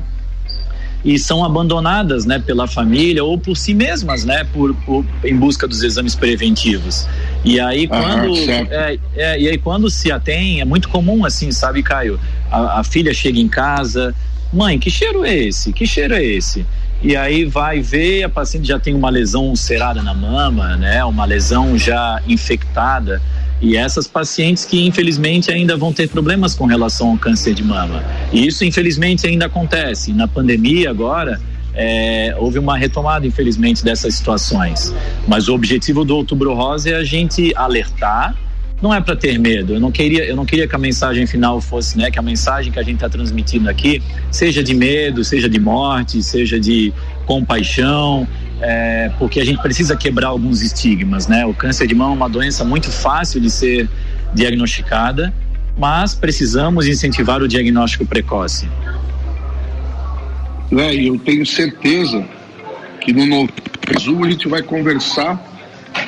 e 1.04 1.18
são 1.18 1.44
abandonadas, 1.44 2.24
né, 2.24 2.38
pela 2.38 2.66
família 2.68 3.24
ou 3.24 3.36
por 3.36 3.56
si 3.56 3.74
mesmas, 3.74 4.24
né, 4.24 4.44
por, 4.52 4.74
por 4.86 5.04
em 5.24 5.36
busca 5.36 5.66
dos 5.66 5.82
exames 5.82 6.14
preventivos. 6.14 7.08
E 7.44 7.58
aí 7.58 7.88
quando 7.88 8.36
é, 8.36 8.98
é, 9.16 9.40
e 9.40 9.48
aí 9.48 9.58
quando 9.58 9.90
se 9.90 10.12
atém 10.12 10.60
é 10.60 10.64
muito 10.64 10.88
comum 10.88 11.24
assim, 11.24 11.50
sabe, 11.50 11.82
Caio? 11.82 12.20
A, 12.50 12.80
a 12.80 12.84
filha 12.84 13.12
chega 13.12 13.40
em 13.40 13.48
casa, 13.48 14.14
mãe, 14.52 14.78
que 14.78 14.90
cheiro 14.90 15.24
é 15.24 15.34
esse? 15.34 15.72
Que 15.72 15.86
cheiro 15.86 16.14
é 16.14 16.24
esse? 16.24 16.64
E 17.02 17.16
aí 17.16 17.44
vai 17.44 17.80
ver 17.80 18.24
a 18.24 18.28
paciente 18.28 18.66
já 18.66 18.78
tem 18.78 18.94
uma 18.94 19.10
lesão 19.10 19.46
ulcerada 19.46 20.02
na 20.02 20.14
mama, 20.14 20.76
né, 20.76 21.04
uma 21.04 21.24
lesão 21.24 21.78
já 21.78 22.20
infectada 22.26 23.20
e 23.60 23.76
essas 23.76 24.06
pacientes 24.06 24.64
que 24.64 24.86
infelizmente 24.86 25.50
ainda 25.50 25.76
vão 25.76 25.92
ter 25.92 26.08
problemas 26.08 26.54
com 26.54 26.66
relação 26.66 27.10
ao 27.10 27.18
câncer 27.18 27.54
de 27.54 27.62
mama. 27.62 28.04
E 28.32 28.46
isso 28.46 28.64
infelizmente 28.64 29.26
ainda 29.26 29.46
acontece. 29.46 30.12
Na 30.12 30.28
pandemia 30.28 30.90
agora 30.90 31.40
é, 31.74 32.34
houve 32.38 32.58
uma 32.58 32.76
retomada 32.76 33.26
infelizmente 33.26 33.84
dessas 33.84 34.14
situações. 34.14 34.94
Mas 35.26 35.48
o 35.48 35.54
objetivo 35.54 36.04
do 36.04 36.16
Outubro 36.16 36.54
Rosa 36.54 36.90
é 36.90 36.94
a 36.94 37.04
gente 37.04 37.52
alertar 37.56 38.34
não 38.80 38.94
é 38.94 39.00
para 39.00 39.16
ter 39.16 39.38
medo. 39.38 39.74
Eu 39.74 39.80
não 39.80 39.90
queria, 39.90 40.24
eu 40.24 40.36
não 40.36 40.46
queria 40.46 40.66
que 40.68 40.74
a 40.74 40.78
mensagem 40.78 41.26
final 41.26 41.60
fosse, 41.60 41.98
né, 41.98 42.10
que 42.10 42.18
a 42.18 42.22
mensagem 42.22 42.72
que 42.72 42.78
a 42.78 42.82
gente 42.82 42.96
está 42.96 43.08
transmitindo 43.08 43.68
aqui 43.68 44.02
seja 44.30 44.62
de 44.62 44.74
medo, 44.74 45.24
seja 45.24 45.48
de 45.48 45.58
morte, 45.58 46.22
seja 46.22 46.58
de 46.58 46.92
compaixão, 47.26 48.26
é, 48.60 49.10
porque 49.18 49.40
a 49.40 49.44
gente 49.44 49.60
precisa 49.60 49.96
quebrar 49.96 50.28
alguns 50.28 50.62
estigmas, 50.62 51.26
né? 51.26 51.44
O 51.44 51.54
câncer 51.54 51.86
de 51.86 51.94
mão 51.94 52.12
é 52.12 52.14
uma 52.14 52.28
doença 52.28 52.64
muito 52.64 52.90
fácil 52.90 53.40
de 53.40 53.50
ser 53.50 53.88
diagnosticada, 54.34 55.32
mas 55.76 56.14
precisamos 56.14 56.86
incentivar 56.86 57.42
o 57.42 57.48
diagnóstico 57.48 58.04
precoce. 58.06 58.68
É, 60.72 60.94
eu 60.94 61.18
tenho 61.18 61.46
certeza 61.46 62.24
que 63.00 63.12
no 63.12 63.26
Novo 63.26 63.48
a 64.24 64.30
gente 64.30 64.48
vai 64.48 64.62
conversar 64.62 65.42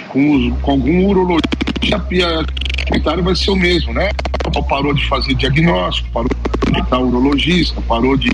com, 0.08 0.32
os, 0.32 0.60
com 0.60 0.72
algum 0.72 1.06
urologista 1.06 1.59
o 1.88 2.86
comentário 2.86 3.22
vai 3.22 3.34
ser 3.34 3.50
o 3.50 3.56
mesmo, 3.56 3.92
né? 3.92 4.10
Parou 4.68 4.92
de 4.92 5.06
fazer 5.08 5.34
diagnóstico, 5.34 6.08
parou 6.12 6.28
de 6.28 6.72
visitar 6.72 6.98
urologista, 6.98 7.80
parou 7.82 8.16
de, 8.16 8.30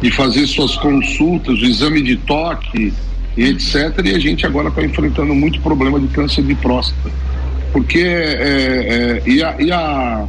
de 0.00 0.10
fazer 0.10 0.46
suas 0.46 0.76
consultas, 0.76 1.60
o 1.60 1.64
exame 1.64 2.02
de 2.02 2.16
toque 2.16 2.92
e 3.36 3.44
etc. 3.44 3.74
E 4.04 4.14
a 4.14 4.18
gente 4.18 4.46
agora 4.46 4.68
está 4.68 4.82
enfrentando 4.82 5.34
muito 5.34 5.60
problema 5.60 5.98
de 5.98 6.06
câncer 6.08 6.42
de 6.44 6.54
próstata. 6.54 7.10
Porque 7.72 8.00
é, 8.00 9.22
é, 9.24 9.28
e, 9.28 9.42
a, 9.42 9.56
e 9.58 9.72
a, 9.72 10.26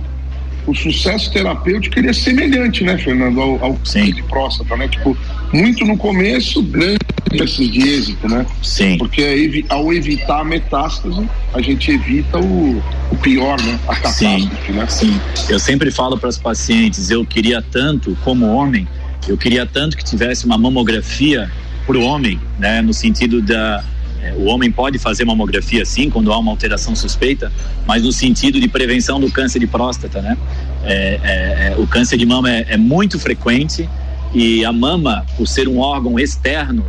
o 0.66 0.74
sucesso 0.74 1.32
terapêutico 1.32 2.00
ele 2.00 2.10
é 2.10 2.14
semelhante, 2.14 2.84
né, 2.84 2.98
Fernando, 2.98 3.42
ao, 3.42 3.64
ao 3.64 3.74
câncer 3.76 4.14
de 4.14 4.24
próstata, 4.24 4.76
né? 4.78 4.88
Tipo, 4.88 5.18
muito 5.54 5.86
no 5.86 5.96
começo, 5.96 6.62
grande 6.64 6.98
chances 7.38 7.72
de 7.72 7.80
êxito, 7.80 8.28
né? 8.28 8.46
Sim. 8.62 8.98
Porque 8.98 9.66
ao 9.70 9.94
evitar 9.94 10.42
a 10.42 10.44
metástase, 10.44 11.28
a 11.54 11.62
gente 11.62 11.92
evita 11.92 12.40
o, 12.40 12.84
o 13.12 13.16
pior, 13.18 13.62
né? 13.62 13.80
A 13.88 13.96
catástrofe, 13.96 14.48
Sim. 14.68 14.74
né? 14.74 14.88
Sim. 14.88 15.22
Eu 15.48 15.60
sempre 15.60 15.92
falo 15.92 16.18
para 16.18 16.30
os 16.30 16.38
pacientes, 16.38 17.10
eu 17.10 17.26
queria 17.26 17.62
tanto, 17.62 18.18
como 18.24 18.48
homem, 18.48 18.88
eu 19.28 19.38
queria 19.38 19.66
tanto 19.66 19.96
que 19.96 20.04
tivesse 20.04 20.46
uma 20.46 20.58
mamografia 20.58 21.50
para 21.86 21.98
o 21.98 22.02
homem, 22.02 22.40
né? 22.58 22.82
No 22.82 22.94
sentido 22.94 23.42
da 23.42 23.84
é, 24.22 24.34
o 24.38 24.46
homem 24.46 24.72
pode 24.72 24.98
fazer 24.98 25.26
mamografia 25.26 25.86
sim 25.86 26.10
quando 26.10 26.32
há 26.32 26.38
uma 26.38 26.50
alteração 26.50 26.96
suspeita, 26.96 27.52
mas 27.86 28.04
no 28.04 28.12
sentido 28.12 28.60
de 28.60 28.70
prevenção 28.70 29.20
do 29.20 29.30
câncer 29.30 29.60
de 29.60 29.68
próstata, 29.68 30.22
né? 30.22 30.38
É, 30.84 31.20
é, 31.24 31.74
é 31.74 31.76
o 31.78 31.86
câncer 31.86 32.18
de 32.18 32.26
mama 32.26 32.50
é, 32.50 32.66
é 32.70 32.78
muito 32.78 33.20
frequente 33.20 33.88
e 34.34 34.66
a 34.66 34.72
mama, 34.72 35.26
por 35.38 35.48
ser 35.48 35.68
um 35.68 35.80
órgão 35.80 36.20
externo, 36.20 36.86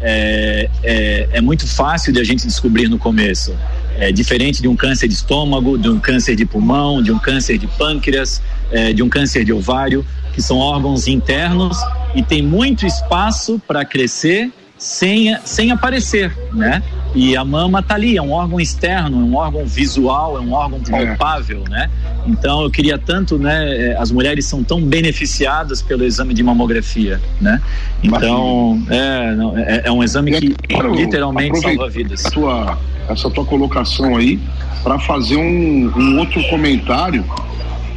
é, 0.00 0.68
é, 0.82 1.28
é 1.32 1.40
muito 1.40 1.66
fácil 1.66 2.12
de 2.12 2.20
a 2.20 2.24
gente 2.24 2.46
descobrir 2.46 2.88
no 2.88 2.98
começo. 2.98 3.54
É 3.98 4.12
diferente 4.12 4.62
de 4.62 4.68
um 4.68 4.76
câncer 4.76 5.08
de 5.08 5.14
estômago, 5.14 5.76
de 5.76 5.88
um 5.88 5.98
câncer 5.98 6.36
de 6.36 6.46
pulmão, 6.46 7.02
de 7.02 7.10
um 7.10 7.18
câncer 7.18 7.58
de 7.58 7.66
pâncreas, 7.66 8.40
é, 8.70 8.92
de 8.92 9.02
um 9.02 9.08
câncer 9.08 9.44
de 9.44 9.52
ovário, 9.52 10.06
que 10.32 10.40
são 10.40 10.58
órgãos 10.58 11.08
internos 11.08 11.76
e 12.14 12.22
tem 12.22 12.40
muito 12.40 12.86
espaço 12.86 13.60
para 13.66 13.84
crescer 13.84 14.52
sem, 14.78 15.36
sem 15.44 15.72
aparecer, 15.72 16.32
né? 16.52 16.82
E 17.14 17.36
a 17.36 17.44
mama 17.44 17.82
tá 17.82 17.94
ali, 17.94 18.16
é 18.16 18.22
um 18.22 18.32
órgão 18.32 18.60
externo, 18.60 19.20
é 19.20 19.24
um 19.24 19.34
órgão 19.34 19.66
visual, 19.66 20.36
é 20.36 20.40
um 20.40 20.52
órgão 20.52 20.80
é. 20.92 21.06
palpável, 21.06 21.64
é. 21.66 21.70
né? 21.70 21.90
Então 22.26 22.62
eu 22.62 22.70
queria 22.70 22.98
tanto, 22.98 23.38
né? 23.38 23.76
É, 23.76 23.96
as 23.96 24.10
mulheres 24.10 24.44
são 24.44 24.62
tão 24.62 24.82
beneficiadas 24.82 25.80
pelo 25.80 26.04
exame 26.04 26.34
de 26.34 26.42
mamografia, 26.42 27.20
né? 27.40 27.60
Então 28.02 28.82
é, 28.90 29.76
é, 29.76 29.88
é 29.88 29.92
um 29.92 30.02
exame 30.04 30.32
que 30.32 30.54
literalmente 30.94 31.60
salva 31.60 31.88
vidas. 31.88 32.22
Tua, 32.24 32.78
essa 33.08 33.30
tua 33.30 33.44
colocação 33.44 34.16
aí 34.16 34.38
para 34.82 34.98
fazer 34.98 35.36
um, 35.36 35.92
um 35.96 36.18
outro 36.18 36.42
comentário 36.48 37.24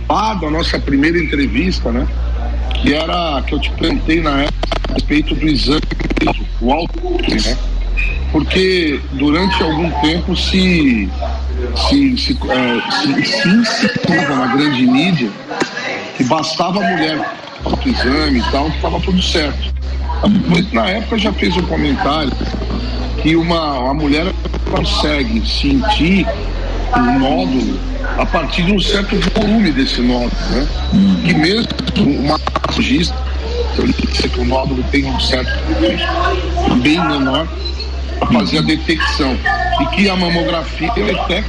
lá 0.09 0.33
da 0.33 0.49
nossa 0.49 0.79
primeira 0.79 1.17
entrevista, 1.17 1.91
né? 1.91 2.07
Que 2.75 2.93
era 2.93 3.41
que 3.43 3.53
eu 3.53 3.59
te 3.59 3.71
perguntei 3.71 4.21
na 4.21 4.43
época 4.43 4.57
a 4.89 4.93
respeito 4.93 5.35
do 5.35 5.47
exame, 5.47 5.81
o 6.61 6.71
alto, 6.71 6.99
né? 7.01 7.57
Porque 8.31 8.99
durante 9.13 9.61
algum 9.61 9.89
tempo 10.01 10.35
se 10.35 11.09
se, 11.89 12.17
se, 12.17 12.37
é, 12.49 12.91
se, 12.91 13.25
se 13.25 13.47
insinuava 13.47 14.35
na 14.35 14.55
grande 14.55 14.85
mídia 14.85 15.29
que 16.17 16.23
bastava 16.23 16.83
a 16.83 16.89
mulher 16.89 17.19
para 17.63 17.89
exame 17.89 18.39
e 18.39 18.51
tal, 18.51 18.69
que 18.69 18.75
estava 18.77 18.99
tudo 18.99 19.21
certo. 19.21 19.71
Na 20.71 20.87
época 20.89 21.17
já 21.17 21.31
fez 21.33 21.55
um 21.57 21.63
comentário 21.63 22.31
que 23.21 23.35
uma, 23.35 23.79
uma 23.79 23.93
mulher 23.93 24.31
consegue 24.69 25.47
sentir 25.47 26.25
um 26.95 27.19
nódulo 27.19 27.79
a 28.17 28.25
partir 28.25 28.63
de 28.63 28.73
um 28.73 28.79
certo 28.79 29.15
volume 29.33 29.71
desse 29.71 30.01
nódulo, 30.01 30.31
né? 30.51 30.67
Que 31.25 31.33
mesmo 31.33 31.67
uma 31.97 32.39
massagista, 32.67 33.15
eu 33.77 33.87
disse 33.87 34.29
que 34.29 34.39
o 34.39 34.45
nódulo 34.45 34.83
tem 34.91 35.05
um 35.05 35.19
certo 35.19 35.51
bem 36.81 36.99
menor, 36.99 37.47
para 38.21 38.39
fazer 38.39 38.59
a 38.59 38.61
detecção. 38.61 39.37
E 39.81 39.85
que 39.95 40.09
a 40.09 40.15
mamografia 40.15 40.91
é 40.95 41.11
até 41.11 41.43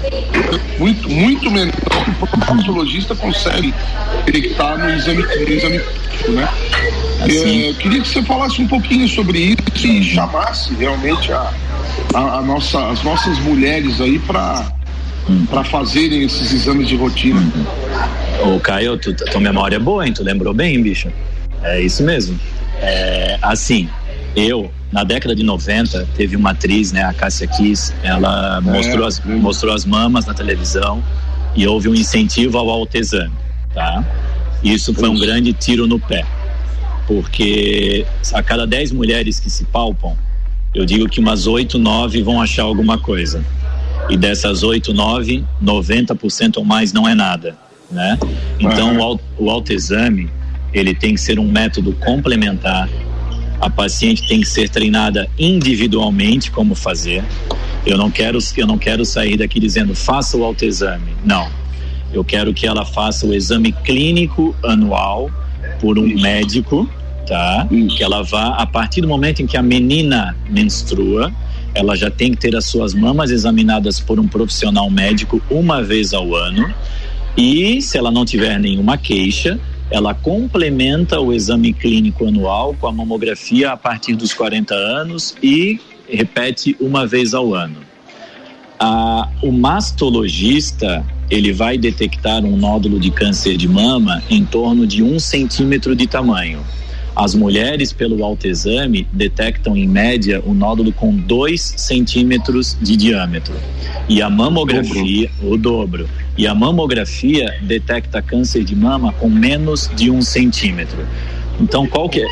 muito, 0.79 1.09
muito 1.11 1.51
menor 1.51 1.73
que 1.73 2.25
o 2.25 2.27
patologista 2.27 3.15
consegue 3.15 3.75
detectar 4.25 4.79
no 4.79 4.91
exame, 4.91 5.23
no 5.23 5.53
exame 5.53 5.81
né? 6.29 6.49
É, 7.21 7.71
eu 7.71 7.75
queria 7.75 8.01
que 8.01 8.09
você 8.09 8.23
falasse 8.23 8.61
um 8.61 8.67
pouquinho 8.67 9.09
sobre 9.09 9.39
isso 9.39 9.87
e 9.87 10.03
chamasse 10.03 10.75
realmente 10.75 11.33
a, 11.33 11.53
a, 12.15 12.39
a 12.39 12.43
nossa, 12.43 12.91
as 12.91 13.03
nossas 13.03 13.39
mulheres 13.39 14.01
aí 14.01 14.19
para 14.19 14.73
para 15.49 15.63
fazerem 15.63 16.25
esses 16.25 16.53
exames 16.53 16.89
de 16.89 16.97
rotina. 16.97 17.41
Ô, 18.45 18.59
Caio, 18.59 18.99
tu, 18.99 19.15
tua 19.15 19.41
memória 19.41 19.77
é 19.77 19.79
boa, 19.79 20.05
hein? 20.05 20.13
Tu 20.13 20.25
lembrou 20.25 20.53
bem, 20.53 20.83
bicho? 20.83 21.13
É 21.63 21.81
isso 21.81 22.03
mesmo. 22.03 22.39
É, 22.81 23.39
assim, 23.41 23.89
eu, 24.35 24.71
na 24.91 25.05
década 25.05 25.35
de 25.35 25.43
90, 25.43 26.07
teve 26.17 26.37
uma 26.37 26.51
atriz, 26.51 26.93
né, 26.93 27.03
a 27.05 27.13
Cássia 27.13 27.47
Kiss, 27.47 27.93
ela 28.03 28.61
mostrou, 28.61 29.07
as, 29.07 29.21
mostrou 29.25 29.75
as 29.75 29.85
mamas 29.85 30.25
na 30.27 30.35
televisão 30.35 31.03
e 31.55 31.67
houve 31.67 31.89
um 31.89 31.95
incentivo 31.95 32.57
ao 32.59 32.69
autoexame, 32.71 33.33
tá? 33.75 34.05
Isso 34.63 34.95
foi 34.95 35.09
um 35.09 35.19
grande 35.19 35.53
tiro 35.53 35.87
no 35.87 35.99
pé, 35.99 36.25
porque 37.07 38.07
a 38.33 38.43
cada 38.43 38.67
10 38.67 38.93
mulheres 38.93 39.39
que 39.41 39.51
se 39.51 39.65
palpam, 39.65 40.17
eu 40.75 40.85
digo 40.87 41.09
que 41.09 41.21
umas 41.21 41.47
8, 41.47 41.79
9 41.79 42.23
vão 42.23 42.41
achar 42.41 42.63
alguma 42.63 42.97
coisa. 42.99 43.45
E 44.09 44.17
dessas 44.17 44.63
8, 44.63 44.93
9, 44.93 45.45
90% 45.63 46.57
ou 46.57 46.65
mais 46.65 46.93
não 46.93 47.07
é 47.09 47.15
nada, 47.15 47.57
né? 47.91 48.19
Então 48.59 48.97
o, 48.99 49.03
au- 49.03 49.21
o 49.39 49.51
autoexame, 49.51 50.31
ele 50.73 50.95
tem 50.95 51.15
que 51.15 51.21
ser 51.21 51.39
um 51.39 51.51
método 51.51 51.93
complementar. 51.95 52.89
A 53.63 53.71
paciente 53.71 54.27
tem 54.27 54.41
que 54.41 54.49
ser 54.49 54.69
treinada 54.69 55.31
individualmente 55.39 56.51
como 56.51 56.75
fazer. 56.75 57.23
Eu 57.87 57.97
não 57.97 58.11
quero, 58.11 58.41
eu 58.57 58.67
não 58.67 58.77
quero 58.77 59.05
sair 59.05 59.37
daqui 59.37 59.61
dizendo 59.61 59.95
faça 59.95 60.37
o 60.37 60.43
autoexame. 60.43 61.13
Não. 61.25 61.49
Eu 62.13 62.25
quero 62.25 62.53
que 62.53 62.67
ela 62.67 62.85
faça 62.85 63.25
o 63.25 63.33
exame 63.33 63.71
clínico 63.71 64.53
anual 64.65 65.31
por 65.81 65.97
um 65.97 66.09
médico, 66.21 66.91
tá? 67.25 67.69
Que 67.97 68.03
ela 68.03 68.25
vá 68.25 68.57
a 68.57 68.67
partir 68.67 69.01
do 69.01 69.07
momento 69.07 69.43
em 69.43 69.47
que 69.47 69.57
a 69.57 69.63
menina 69.63 70.37
menstrua, 70.51 71.33
ela 71.73 71.95
já 71.95 72.11
tem 72.11 72.33
que 72.33 72.39
ter 72.39 72.57
as 72.57 72.65
suas 72.65 72.93
mamas 72.93 73.31
examinadas 73.31 74.01
por 74.01 74.19
um 74.19 74.27
profissional 74.27 74.91
médico 74.91 75.41
uma 75.49 75.81
vez 75.81 76.13
ao 76.13 76.35
ano. 76.35 76.75
E 77.37 77.81
se 77.81 77.97
ela 77.97 78.11
não 78.11 78.25
tiver 78.25 78.59
nenhuma 78.59 78.99
queixa, 78.99 79.57
ela 79.93 80.15
complementa 80.15 81.21
o 81.21 81.35
exame 81.35 81.73
clínico 81.73 82.27
anual 82.27 82.75
com 82.81 82.87
a 82.87 82.93
mamografia 82.93 83.73
a 83.73 83.77
partir 83.77 84.17
dos 84.17 84.33
40 84.33 84.75
anos 84.75 85.37
e 85.43 85.79
repete 86.09 86.75
uma 86.81 87.07
vez 87.07 87.35
ao 87.35 87.55
ano. 87.55 87.77
Ah, 88.81 89.29
o 89.43 89.53
mastologista 89.53 91.05
ele 91.31 91.53
vai 91.53 91.77
detectar 91.77 92.43
um 92.43 92.57
nódulo 92.57 92.99
de 92.99 93.11
câncer 93.11 93.57
de 93.57 93.69
mama 93.69 94.23
em 94.31 94.45
torno 94.47 94.87
de 94.87 95.03
um 95.03 95.21
centímetro 95.21 95.95
de 95.95 96.07
tamanho. 96.07 96.65
As 97.15 97.35
mulheres, 97.35 97.93
pelo 97.93 98.25
autoexame, 98.25 99.07
detectam 99.13 99.77
em 99.77 99.87
média 99.87 100.43
um 100.47 100.55
nódulo 100.55 100.93
com 100.93 101.15
2 101.15 101.61
centímetros 101.77 102.77
de 102.81 102.97
diâmetro. 102.97 103.55
E 104.09 104.23
a 104.23 104.31
mamografia, 104.31 105.31
o 105.43 105.57
dobro. 105.57 106.09
E 106.39 106.47
a 106.47 106.55
mamografia 106.55 107.55
detecta 107.63 108.23
câncer 108.23 108.65
de 108.65 108.75
mama 108.75 109.13
com 109.13 109.29
menos 109.29 109.91
de 109.95 110.11
um 110.11 110.23
centímetro. 110.23 111.07
Então, 111.61 111.87
qual 111.87 112.09
que 112.09 112.23
é? 112.23 112.27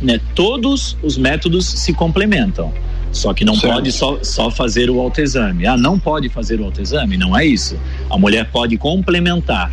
Né, 0.00 0.18
todos 0.34 0.96
os 1.02 1.18
métodos 1.18 1.66
se 1.66 1.92
complementam. 1.92 2.72
Só 3.12 3.32
que 3.32 3.44
não 3.44 3.56
pode 3.56 3.92
só, 3.92 4.18
só 4.22 4.50
fazer 4.50 4.90
o 4.90 4.98
autoexame. 5.00 5.66
Ah, 5.66 5.76
não 5.76 5.98
pode 5.98 6.28
fazer 6.28 6.60
o 6.60 6.64
autoexame? 6.64 7.16
Não 7.16 7.38
é 7.38 7.46
isso. 7.46 7.78
A 8.10 8.18
mulher 8.18 8.50
pode 8.50 8.76
complementar. 8.76 9.70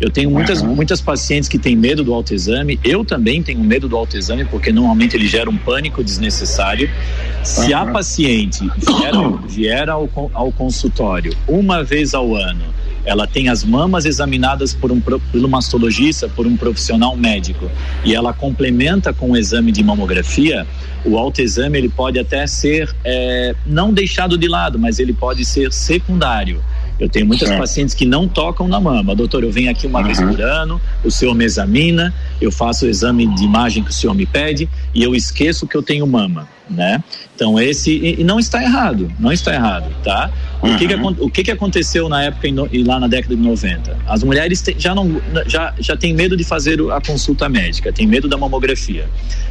Eu 0.00 0.10
tenho 0.10 0.30
muitas, 0.30 0.60
muitas 0.62 1.00
pacientes 1.00 1.48
que 1.48 1.58
têm 1.58 1.76
medo 1.76 2.02
do 2.02 2.12
autoexame. 2.12 2.78
Eu 2.82 3.04
também 3.04 3.42
tenho 3.42 3.60
medo 3.60 3.88
do 3.88 3.96
autoexame, 3.96 4.44
porque 4.44 4.72
normalmente 4.72 5.16
ele 5.16 5.26
gera 5.26 5.48
um 5.48 5.56
pânico 5.56 6.02
desnecessário. 6.02 6.90
Se 7.42 7.72
a 7.72 7.86
paciente 7.86 8.68
vier, 8.76 9.14
ao- 9.14 9.36
vier 9.46 9.88
ao, 9.88 10.08
ao 10.34 10.50
consultório 10.52 11.32
uma 11.46 11.82
vez 11.84 12.12
ao 12.14 12.34
ano, 12.34 12.74
ela 13.04 13.26
tem 13.26 13.48
as 13.50 13.62
mamas 13.62 14.06
examinadas 14.06 14.72
por 14.74 14.90
um, 14.90 15.00
pelo 15.00 15.48
mastologista, 15.48 16.26
por 16.28 16.46
um 16.46 16.56
profissional 16.56 17.14
médico, 17.16 17.70
e 18.02 18.14
ela 18.14 18.32
complementa 18.32 19.12
com 19.12 19.32
o 19.32 19.36
exame 19.36 19.70
de 19.70 19.84
mamografia, 19.84 20.66
o 21.04 21.18
autoexame 21.18 21.76
ele 21.76 21.90
pode 21.90 22.18
até 22.18 22.46
ser 22.46 22.94
eh, 23.04 23.54
não 23.66 23.92
deixado 23.92 24.38
de 24.38 24.48
lado, 24.48 24.78
mas 24.78 24.98
ele 24.98 25.12
pode 25.12 25.44
ser 25.44 25.70
secundário. 25.70 26.64
Eu 27.04 27.08
tenho 27.10 27.26
muitas 27.26 27.48
Certo. 27.48 27.60
pacientes 27.60 27.94
que 27.94 28.06
não 28.06 28.26
tocam 28.26 28.66
na 28.66 28.80
mama. 28.80 29.14
Doutor, 29.14 29.44
eu 29.44 29.50
venho 29.52 29.70
aqui 29.70 29.86
uma 29.86 30.02
vez 30.02 30.18
por 30.18 30.40
ano, 30.40 30.80
o 31.04 31.10
senhor 31.10 31.34
me 31.34 31.44
examina, 31.44 32.14
eu 32.40 32.50
faço 32.50 32.86
o 32.86 32.88
exame 32.88 33.26
de 33.26 33.44
imagem 33.44 33.84
que 33.84 33.90
o 33.90 33.92
senhor 33.92 34.14
me 34.14 34.24
pede 34.24 34.68
e 34.94 35.02
eu 35.02 35.14
esqueço 35.14 35.66
que 35.66 35.76
eu 35.76 35.82
tenho 35.82 36.06
mama, 36.06 36.48
né? 36.70 37.02
Então 37.34 37.60
esse 37.60 37.90
e, 38.18 38.24
não 38.24 38.38
está 38.38 38.62
errado, 38.62 39.10
não 39.20 39.30
está 39.32 39.52
errado, 39.52 39.90
tá? 40.02 40.30
O, 40.62 40.76
que, 40.78 40.86
que, 40.88 40.94
acon- 40.94 41.16
o 41.20 41.30
que, 41.30 41.44
que 41.44 41.50
aconteceu 41.50 42.08
na 42.08 42.22
época 42.22 42.48
e 42.48 42.82
lá 42.82 42.98
na 42.98 43.06
década 43.06 43.36
de 43.36 43.42
90? 43.42 43.98
As 44.06 44.22
mulheres 44.24 44.62
te- 44.62 44.74
já 44.78 44.94
não 44.94 45.20
já 45.46 45.74
já 45.78 45.94
tem 45.96 46.14
medo 46.14 46.36
de 46.36 46.44
fazer 46.44 46.80
a 46.90 47.00
consulta 47.00 47.48
médica, 47.48 47.92
tem 47.92 48.06
medo 48.06 48.28
da 48.28 48.36
mamografia. 48.38 49.06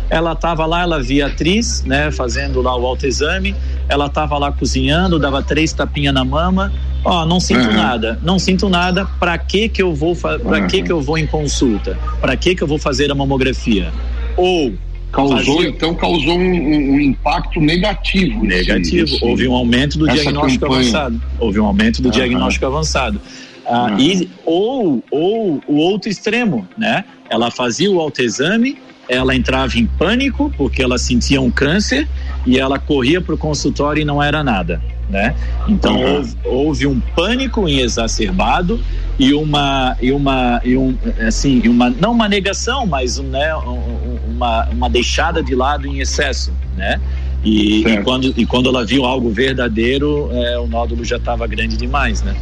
Ela 0.10 0.34
estava 0.34 0.65
lá, 0.65 0.82
ela 0.82 1.02
via 1.02 1.26
a 1.26 1.30
atriz, 1.30 1.84
né, 1.86 2.10
fazendo 2.12 2.62
lá 2.62 2.76
o 2.76 2.86
autoexame, 2.86 3.56
ela 3.88 4.08
estava 4.08 4.38
lá 4.38 4.52
cozinhando, 4.52 5.19
dava 5.19 5.41
três 5.43 5.71
tapinhas 5.71 6.13
na 6.13 6.26
mama, 6.26 6.71
ó, 7.06 7.26
não 7.26 7.39
sinto 7.39 7.67
Uhum. 7.67 7.73
nada, 7.76 8.19
não 8.23 8.38
sinto 8.39 8.67
nada, 8.69 9.06
para 9.19 9.38
que 9.38 9.69
que 9.69 9.82
eu 9.84 9.93
vou 9.93 10.15
para 10.15 10.38
Uhum. 10.62 10.67
que 10.67 10.82
que 10.82 10.91
eu 10.91 11.02
vou 11.02 11.17
em 11.17 11.28
consulta? 11.28 11.97
Para 12.19 12.36
que 12.36 12.56
que 12.56 12.63
eu 12.63 12.67
vou 12.67 12.78
fazer 12.80 13.12
a 13.12 13.15
mamografia? 13.15 13.91
Ou 14.36 14.73
Causou, 15.13 15.38
fazia- 15.58 15.69
então, 15.69 15.93
causou 15.93 16.38
um, 16.38 16.41
um- 16.54 16.93
um 16.95 16.99
impacto 16.99 17.62
negativo. 17.62 18.43
Negativo. 18.43 19.06
esse- 19.06 19.23
Houve 19.23 19.47
um 19.47 19.54
aumento 19.54 19.97
do 19.97 20.08
diagnóstico 20.08 20.65
campanha. 20.65 20.82
avançado. 20.82 21.21
Houve 21.39 21.60
um 21.60 21.65
aumento 21.65 22.02
do 22.02 22.10
Aham. 22.10 22.17
diagnóstico 22.17 22.65
avançado. 22.65 23.21
Ah, 23.65 23.86
Aham. 23.86 23.99
e, 23.99 24.28
ou, 24.45 25.04
ou 25.12 25.62
o 25.67 25.76
outro 25.76 26.10
extremo, 26.10 26.67
né? 26.78 27.06
Ela 27.30 27.49
fazia 27.52 27.89
o 27.91 27.99
autoexame, 27.99 28.78
ela 29.08 29.36
entrava 29.36 29.78
em 29.78 29.86
pânico 29.86 30.52
porque 30.58 30.82
ela 30.82 30.97
sentia 30.97 31.39
um 31.41 31.52
câncer 31.52 32.08
e 32.45 32.58
ela 32.60 32.80
corria 32.80 33.21
para 33.21 33.36
o 33.36 33.38
consultório 33.38 34.02
e 34.02 34.06
não 34.06 34.21
era 34.21 34.43
nada, 34.43 34.82
né? 35.10 35.36
Então 35.68 35.96
Aham. 36.02 36.13
houve, 36.16 36.36
houve 36.46 36.88
um 36.88 37.00
pânico 37.16 37.68
em 37.68 37.80
exacerbado 37.80 38.80
e 39.20 39.34
uma 39.34 39.96
e 40.02 40.12
uma 40.12 40.62
e 40.63 40.76
um 40.76 40.98
assim 41.28 41.62
uma 41.68 41.89
não 41.89 42.12
uma 42.13 42.28
negação, 42.28 42.86
mas 42.86 43.20
né, 43.20 43.56
um- 43.56 43.70
um- 43.70 44.20
uma 44.36 44.66
uma 44.70 44.89
deixada 44.89 45.44
de 45.44 45.54
lado 45.54 45.86
em 45.88 46.00
excesso, 46.00 46.52
né? 46.76 47.00
E, 47.44 47.82
e 47.86 47.98
quando 48.04 48.34
e 48.38 48.46
quando 48.46 48.70
ela 48.70 48.86
viu 48.86 49.04
algo 49.06 49.30
verdadeiro, 49.30 50.30
é, 50.32 50.58
o 50.58 50.66
nódulo 50.68 51.04
já 51.04 51.18
estava 51.18 51.46
grande 51.46 51.76
demais, 51.78 52.22
né? 52.22 52.34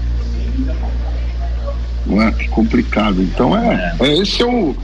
Não 2.05 2.21
é? 2.21 2.31
Que 2.31 2.47
complicado. 2.49 3.21
Então 3.21 3.57
é, 3.57 3.95
é, 3.99 4.17
esse 4.17 4.41
é 4.41 4.45
o. 4.45 4.75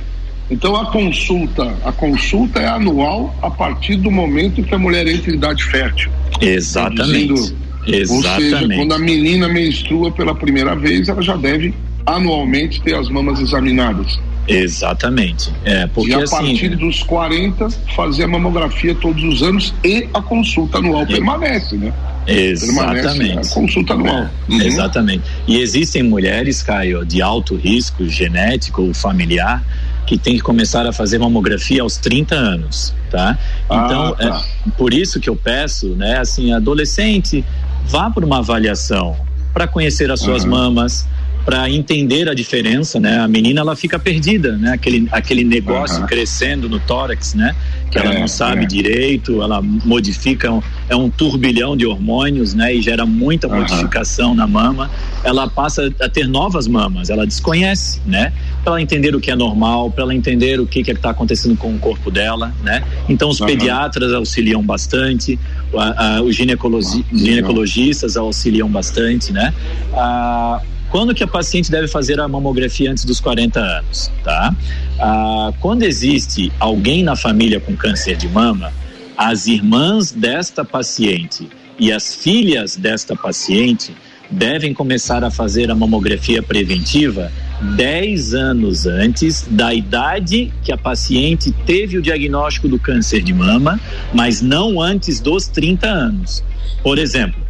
Então 0.49 0.75
a 0.75 0.85
consulta, 0.91 1.75
a 1.83 1.91
consulta 1.91 2.59
é 2.59 2.67
anual 2.67 3.35
a 3.41 3.49
partir 3.49 3.97
do 3.97 4.09
momento 4.09 4.63
que 4.63 4.73
a 4.73 4.77
mulher 4.79 5.05
entra 5.07 5.31
em 5.31 5.35
idade 5.35 5.63
fértil. 5.63 6.09
Exatamente. 6.41 7.27
Reduzindo- 7.27 7.66
Ou 7.87 8.21
seja, 8.21 8.41
Exatamente. 8.41 8.79
quando 8.79 8.93
a 8.93 8.99
menina 8.99 9.47
menstrua 9.47 10.11
pela 10.11 10.35
primeira 10.35 10.75
vez, 10.75 11.07
ela 11.09 11.21
já 11.21 11.35
deve 11.35 11.73
anualmente 12.05 12.81
ter 12.81 12.95
as 12.95 13.09
mamas 13.09 13.39
examinadas. 13.39 14.19
Exatamente. 14.47 15.51
É, 15.65 15.87
porque 15.87 16.11
e 16.11 16.13
a 16.13 16.19
assim, 16.19 16.29
partir 16.37 16.69
dos 16.75 17.03
40, 17.03 17.69
fazer 17.95 18.23
a 18.23 18.27
mamografia 18.27 18.95
todos 18.95 19.21
os 19.23 19.43
anos 19.43 19.73
e 19.83 20.07
a 20.13 20.21
consulta 20.21 20.77
anual 20.77 21.05
permanece, 21.05 21.75
né? 21.75 21.93
Permanece 22.25 22.99
Exatamente. 22.99 23.47
a 23.47 23.53
consulta 23.53 23.93
anual. 23.93 24.29
É, 24.49 24.55
Exatamente. 24.65 25.23
E 25.47 25.57
existem 25.59 26.03
mulheres, 26.03 26.61
Caio, 26.63 27.05
de 27.05 27.21
alto 27.21 27.55
risco 27.55 28.07
genético 28.07 28.83
ou 28.83 28.93
familiar 28.93 29.63
que 30.05 30.17
tem 30.17 30.35
que 30.37 30.41
começar 30.41 30.87
a 30.87 30.93
fazer 30.93 31.17
mamografia 31.19 31.81
aos 31.81 31.97
30 31.97 32.33
anos, 32.33 32.93
tá? 33.11 33.37
Então, 33.65 34.07
Ah, 34.07 34.15
tá. 34.17 34.45
é 34.67 34.71
por 34.77 34.93
isso 34.93 35.19
que 35.19 35.29
eu 35.29 35.35
peço, 35.35 35.87
né, 35.89 36.17
assim, 36.19 36.53
adolescente, 36.53 37.43
vá 37.87 38.09
por 38.09 38.23
uma 38.23 38.39
avaliação 38.39 39.15
para 39.53 39.67
conhecer 39.67 40.11
as 40.11 40.19
suas 40.19 40.43
Aham. 40.43 40.51
mamas, 40.51 41.07
para 41.45 41.69
entender 41.69 42.29
a 42.29 42.33
diferença, 42.33 42.99
né? 42.99 43.19
A 43.19 43.27
menina 43.27 43.61
ela 43.61 43.75
fica 43.75 43.97
perdida, 43.97 44.57
né? 44.57 44.73
Aquele 44.73 45.07
aquele 45.11 45.43
negócio 45.43 45.97
Aham. 45.99 46.05
crescendo 46.07 46.67
no 46.69 46.79
tórax, 46.79 47.33
né? 47.33 47.55
Que 47.89 47.97
ela 47.97 48.13
É, 48.13 48.19
não 48.19 48.27
sabe 48.27 48.63
é. 48.63 48.65
direito, 48.65 49.41
ela 49.41 49.61
modifica, 49.61 50.49
é 50.89 50.95
um 50.95 51.09
turbilhão 51.09 51.75
de 51.75 51.85
hormônios, 51.85 52.53
né? 52.53 52.73
E 52.73 52.81
gera 52.81 53.05
muita 53.05 53.47
Aham. 53.47 53.57
modificação 53.59 54.33
na 54.33 54.47
mama. 54.47 54.89
Ela 55.23 55.47
passa 55.49 55.91
a 56.01 56.07
ter 56.09 56.27
novas 56.27 56.67
mamas, 56.67 57.09
ela 57.09 57.25
desconhece, 57.25 57.99
né? 58.05 58.31
Para 58.63 58.73
ela 58.73 58.81
entender 58.81 59.15
o 59.15 59.19
que 59.19 59.29
é 59.31 59.35
normal, 59.35 59.91
para 59.91 60.03
ela 60.03 60.15
entender 60.15 60.59
o 60.59 60.65
que 60.65 60.83
que 60.83 60.91
está 60.91 61.09
acontecendo 61.09 61.55
com 61.57 61.73
o 61.73 61.79
corpo 61.79 62.09
dela, 62.09 62.53
né? 62.63 62.83
Então 63.09 63.29
os 63.29 63.41
Aham. 63.41 63.47
pediatras 63.49 64.13
auxiliam 64.13 64.61
bastante, 64.63 65.37
a- 65.75 66.17
a- 66.17 66.21
os 66.21 66.35
ginecologi- 66.35 67.05
ginecologistas 67.13 68.15
auxiliam 68.17 68.69
bastante, 68.69 69.31
né? 69.33 69.53
Ah, 69.93 70.61
quando 70.89 71.13
que 71.13 71.21
a 71.23 71.27
paciente 71.27 71.69
deve 71.69 71.87
fazer 71.87 72.17
a 72.19 72.27
mamografia 72.29 72.89
antes 72.89 73.03
dos 73.03 73.19
40 73.19 73.59
anos, 73.59 74.09
tá? 74.23 74.55
Ah, 74.99 75.51
quando 75.59 75.83
existe 75.83 76.51
alguém 76.59 77.03
na 77.03 77.15
família 77.15 77.59
com 77.59 77.75
câncer 77.75 78.15
de 78.15 78.27
mama, 78.29 78.71
as 79.17 79.47
irmãs 79.47 80.11
desta 80.11 80.63
paciente 80.63 81.49
e 81.79 81.91
as 81.91 82.13
filhas 82.13 82.75
desta 82.75 83.15
paciente 83.15 83.91
devem 84.29 84.73
começar 84.73 85.23
a 85.23 85.31
fazer 85.31 85.71
a 85.71 85.75
mamografia 85.75 86.43
preventiva 86.43 87.31
10 87.75 88.35
anos 88.35 88.85
antes 88.85 89.47
da 89.49 89.73
idade 89.73 90.53
que 90.63 90.71
a 90.71 90.77
paciente 90.77 91.51
teve 91.65 91.97
o 91.97 92.01
diagnóstico 92.01 92.67
do 92.67 92.77
câncer 92.77 93.23
de 93.23 93.33
mama, 93.33 93.79
mas 94.13 94.41
não 94.41 94.79
antes 94.79 95.19
dos 95.19 95.47
30 95.47 95.87
anos. 95.87 96.43
Por 96.83 96.99
exemplo, 96.99 97.41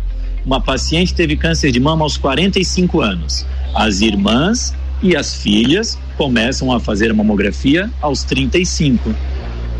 uma 0.46 0.62
paciente 0.62 1.14
teve 1.14 1.36
câncer 1.36 1.72
de 1.72 1.80
mama 1.80 2.06
aos 2.06 2.16
45 2.16 3.02
anos. 3.02 3.46
As 3.76 4.00
irmãs 4.00 4.74
e 5.04 5.16
as 5.16 5.36
filhas 5.36 6.00
começam 6.16 6.72
a 6.72 6.80
fazer 6.80 7.12
a 7.12 7.14
mamografia 7.14 7.92
aos 8.02 8.24
35. 8.24 9.14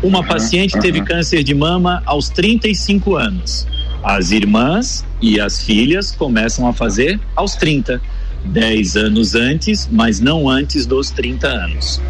Uma 0.02 0.22
paciente 0.22 0.78
teve 0.78 1.00
câncer 1.02 1.42
de 1.42 1.54
mama 1.54 2.02
aos 2.06 2.28
35 2.28 3.16
anos. 3.16 3.66
As 4.02 4.30
irmãs 4.30 5.04
e 5.20 5.40
as 5.40 5.62
filhas 5.62 6.12
começam 6.12 6.66
a 6.68 6.72
fazer 6.72 7.18
aos 7.34 7.54
30. 7.56 8.00
10 8.44 8.96
anos 8.96 9.34
antes, 9.34 9.88
mas 9.90 10.20
não 10.20 10.48
antes 10.48 10.86
dos 10.86 11.10
30 11.10 11.48
anos. 11.48 12.00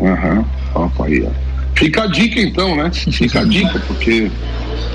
Aham, 0.00 0.44
opa 0.74 1.06
aí. 1.06 1.28
Fica 1.74 2.04
a 2.04 2.06
dica 2.06 2.40
então, 2.40 2.76
né? 2.76 2.90
Fica 2.92 3.40
a 3.40 3.44
dica, 3.44 3.80
porque. 3.88 4.30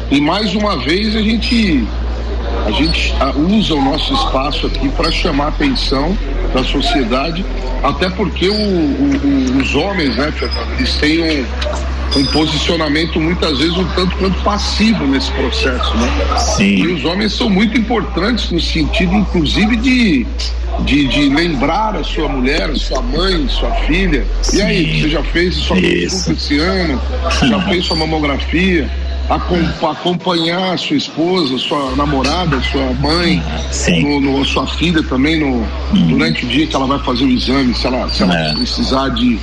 E 0.10 0.22
mais 0.22 0.56
uma 0.56 0.78
vez 0.80 1.14
a 1.16 1.22
gente. 1.22 1.86
A 2.66 2.72
gente 2.72 3.14
usa 3.36 3.76
o 3.76 3.82
nosso 3.84 4.14
espaço 4.14 4.68
aqui 4.68 4.88
para 4.90 5.12
chamar 5.12 5.46
a 5.46 5.48
atenção 5.50 6.18
da 6.54 6.64
sociedade, 6.64 7.46
até 7.84 8.10
porque 8.10 8.48
o- 8.48 8.54
o- 8.54 9.58
o- 9.58 9.62
os 9.62 9.76
homens, 9.76 10.16
né, 10.16 10.34
eles 10.78 10.96
têm 10.96 11.22
um, 11.22 11.46
um 12.16 12.26
posicionamento 12.28 13.20
muitas 13.20 13.58
vezes 13.60 13.76
um 13.78 13.86
tanto 13.90 14.16
quanto 14.18 14.42
passivo 14.44 15.06
nesse 15.06 15.32
processo, 15.32 15.96
né? 15.98 16.38
Sim. 16.40 16.64
E 16.84 16.88
os 16.88 17.06
homens 17.06 17.34
são 17.34 17.50
muito 17.50 17.78
importantes 17.78 18.50
no 18.50 18.60
sentido, 18.60 19.14
inclusive, 19.14 19.76
de, 19.76 20.26
de, 20.82 21.08
de 21.08 21.30
lembrar 21.30 21.96
a 21.96 22.04
sua 22.04 22.28
mulher, 22.28 22.70
a 22.70 22.76
sua 22.76 23.02
mãe, 23.02 23.48
sua 23.50 23.72
filha. 23.88 24.26
E 24.54 24.62
aí, 24.62 25.02
você 25.02 25.10
já 25.10 25.24
fez 25.24 25.56
sua 25.56 25.76
consulta 25.76 26.32
esse 26.34 26.58
ano? 26.60 27.02
Já 27.48 27.62
fez 27.62 27.86
sua 27.86 27.98
mamografia? 27.98 28.90
Acom- 29.30 29.90
acompanhar 29.92 30.74
a 30.74 30.78
sua 30.78 30.96
esposa, 30.96 31.58
sua 31.58 31.94
namorada, 31.98 32.62
sua 32.72 32.94
mãe, 32.94 33.44
no, 34.02 34.22
no- 34.22 34.46
sua 34.46 34.66
filha 34.66 35.04
também 35.04 35.38
no, 35.38 35.68
durante 36.08 36.46
o 36.46 36.48
dia 36.48 36.66
que 36.66 36.74
ela 36.76 36.88
vai 36.88 37.00
fazer 37.00 37.26
o 37.26 37.30
exame, 37.30 37.76
se 37.76 37.86
ela, 37.86 38.10
se 38.10 38.24
ela 38.24 38.54
precisar 38.56 39.10
de, 39.10 39.38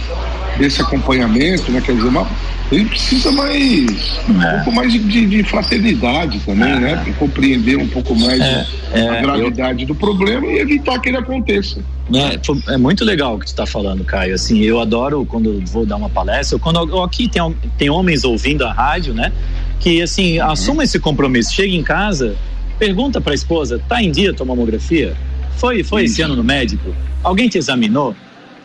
desse 0.57 0.81
acompanhamento, 0.81 1.71
né? 1.71 1.83
Quer 1.85 1.97
dizer, 1.97 2.09
uma, 2.09 2.27
ele 2.75 2.85
precisa 2.87 3.31
mais 3.33 4.19
um 4.29 4.41
pouco 4.57 4.73
mais 4.73 4.93
de, 4.93 4.99
de- 4.99 5.27
de 5.27 5.43
fraternidade 5.45 6.39
também, 6.41 6.79
né? 6.81 6.97
Pra 7.05 7.13
compreender 7.15 7.77
um 7.77 7.87
pouco 7.89 8.15
mais 8.15 8.41
É, 8.41 8.67
a 8.93 8.99
é, 9.17 9.23
gravidade 9.23 9.85
do 9.85 9.95
problema 9.95 10.47
e 10.47 10.59
evitar 10.59 10.99
que 11.01 11.09
ele 11.09 11.19
aconteça. 11.19 11.81
É, 12.15 12.39
foi- 12.45 12.61
é 12.69 12.77
muito 12.77 13.05
legal 13.05 13.37
o 13.37 13.39
que 13.39 13.47
tu 13.47 13.49
está 13.49 13.65
falando, 13.67 14.05
Caio. 14.05 14.35
Assim, 14.35 14.61
eu 14.61 14.79
adoro 14.81 15.25
quando 15.25 15.51
eu 15.55 15.63
vou 15.67 15.87
dar 15.87 15.97
uma 15.97 16.09
palestra, 16.11 16.59
quando 16.59 16.79
eu- 16.89 17.03
aqui 17.03 17.29
tem, 17.29 17.43
tem 17.79 17.89
homens 17.91 18.25
ouvindo 18.25 18.65
a 18.67 18.73
rádio, 18.73 19.15
né? 19.15 19.33
Que 19.81 20.03
assim, 20.03 20.39
assuma 20.39 20.85
esse 20.85 20.99
compromisso. 20.99 21.55
Chega 21.55 21.75
em 21.75 21.83
casa, 21.83 22.37
pergunta 22.79 23.21
para 23.21 23.33
a 23.33 23.35
esposa: 23.35 23.81
tá 23.89 24.03
em 24.03 24.11
dia 24.11 24.31
a 24.31 24.35
tua 24.35 24.47
mamografia? 24.47 25.15
Foi, 25.57 25.83
foi 25.83 26.05
esse 26.05 26.21
ano 26.21 26.35
no 26.37 26.45
médico? 26.45 26.95
Alguém 27.23 27.49
te 27.49 27.57
examinou? 27.59 28.15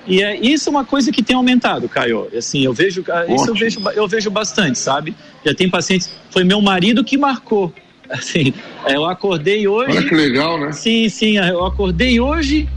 E 0.10 0.24
é, 0.24 0.36
isso 0.38 0.68
é 0.68 0.72
uma 0.72 0.84
coisa 0.84 1.12
que 1.12 1.22
tem 1.22 1.36
aumentado, 1.36 1.88
Caio. 1.88 2.28
Assim, 2.36 2.66
eu 2.66 2.74
vejo, 2.74 3.04
ah, 3.10 3.26
isso 3.28 3.48
eu 3.48 3.54
vejo, 3.54 3.80
eu 3.94 4.08
vejo 4.08 4.32
bastante, 4.32 4.80
sabe? 4.80 5.16
Já 5.46 5.54
tem 5.54 5.70
pacientes. 5.70 6.12
Foi 6.32 6.44
meu 6.44 6.60
marido 6.60 7.04
que 7.04 7.18
marcou. 7.18 7.72
Assim, 8.10 8.52
é, 8.86 8.96
eu 8.96 9.06
acordei 9.06 9.68
hoje. 9.68 9.96
Olha 9.96 10.10
que 10.10 10.16
legal, 10.16 10.60
né? 10.60 10.72
Sim, 10.72 11.08
sim. 11.10 11.38
Eu 11.38 11.64
acordei 11.64 12.20
hoje 12.20 12.68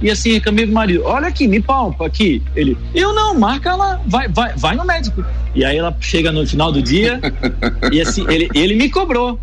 e 0.00 0.10
assim, 0.10 0.32
reclamei 0.32 0.64
pro 0.64 0.74
marido: 0.74 1.02
olha 1.04 1.28
aqui, 1.28 1.46
me 1.46 1.60
palpa 1.60 2.06
aqui. 2.06 2.42
Ele, 2.54 2.76
eu 2.94 3.12
não, 3.14 3.34
marca 3.34 3.74
lá, 3.74 4.00
vai, 4.06 4.28
vai, 4.28 4.54
vai 4.56 4.76
no 4.76 4.84
médico. 4.84 5.24
E 5.54 5.64
aí 5.64 5.76
ela 5.76 5.94
chega 6.00 6.32
no 6.32 6.46
final 6.46 6.72
do 6.72 6.80
dia 6.80 7.20
e 7.92 8.00
assim, 8.00 8.24
ele, 8.28 8.48
ele 8.54 8.76
me 8.76 8.88
cobrou. 8.88 9.38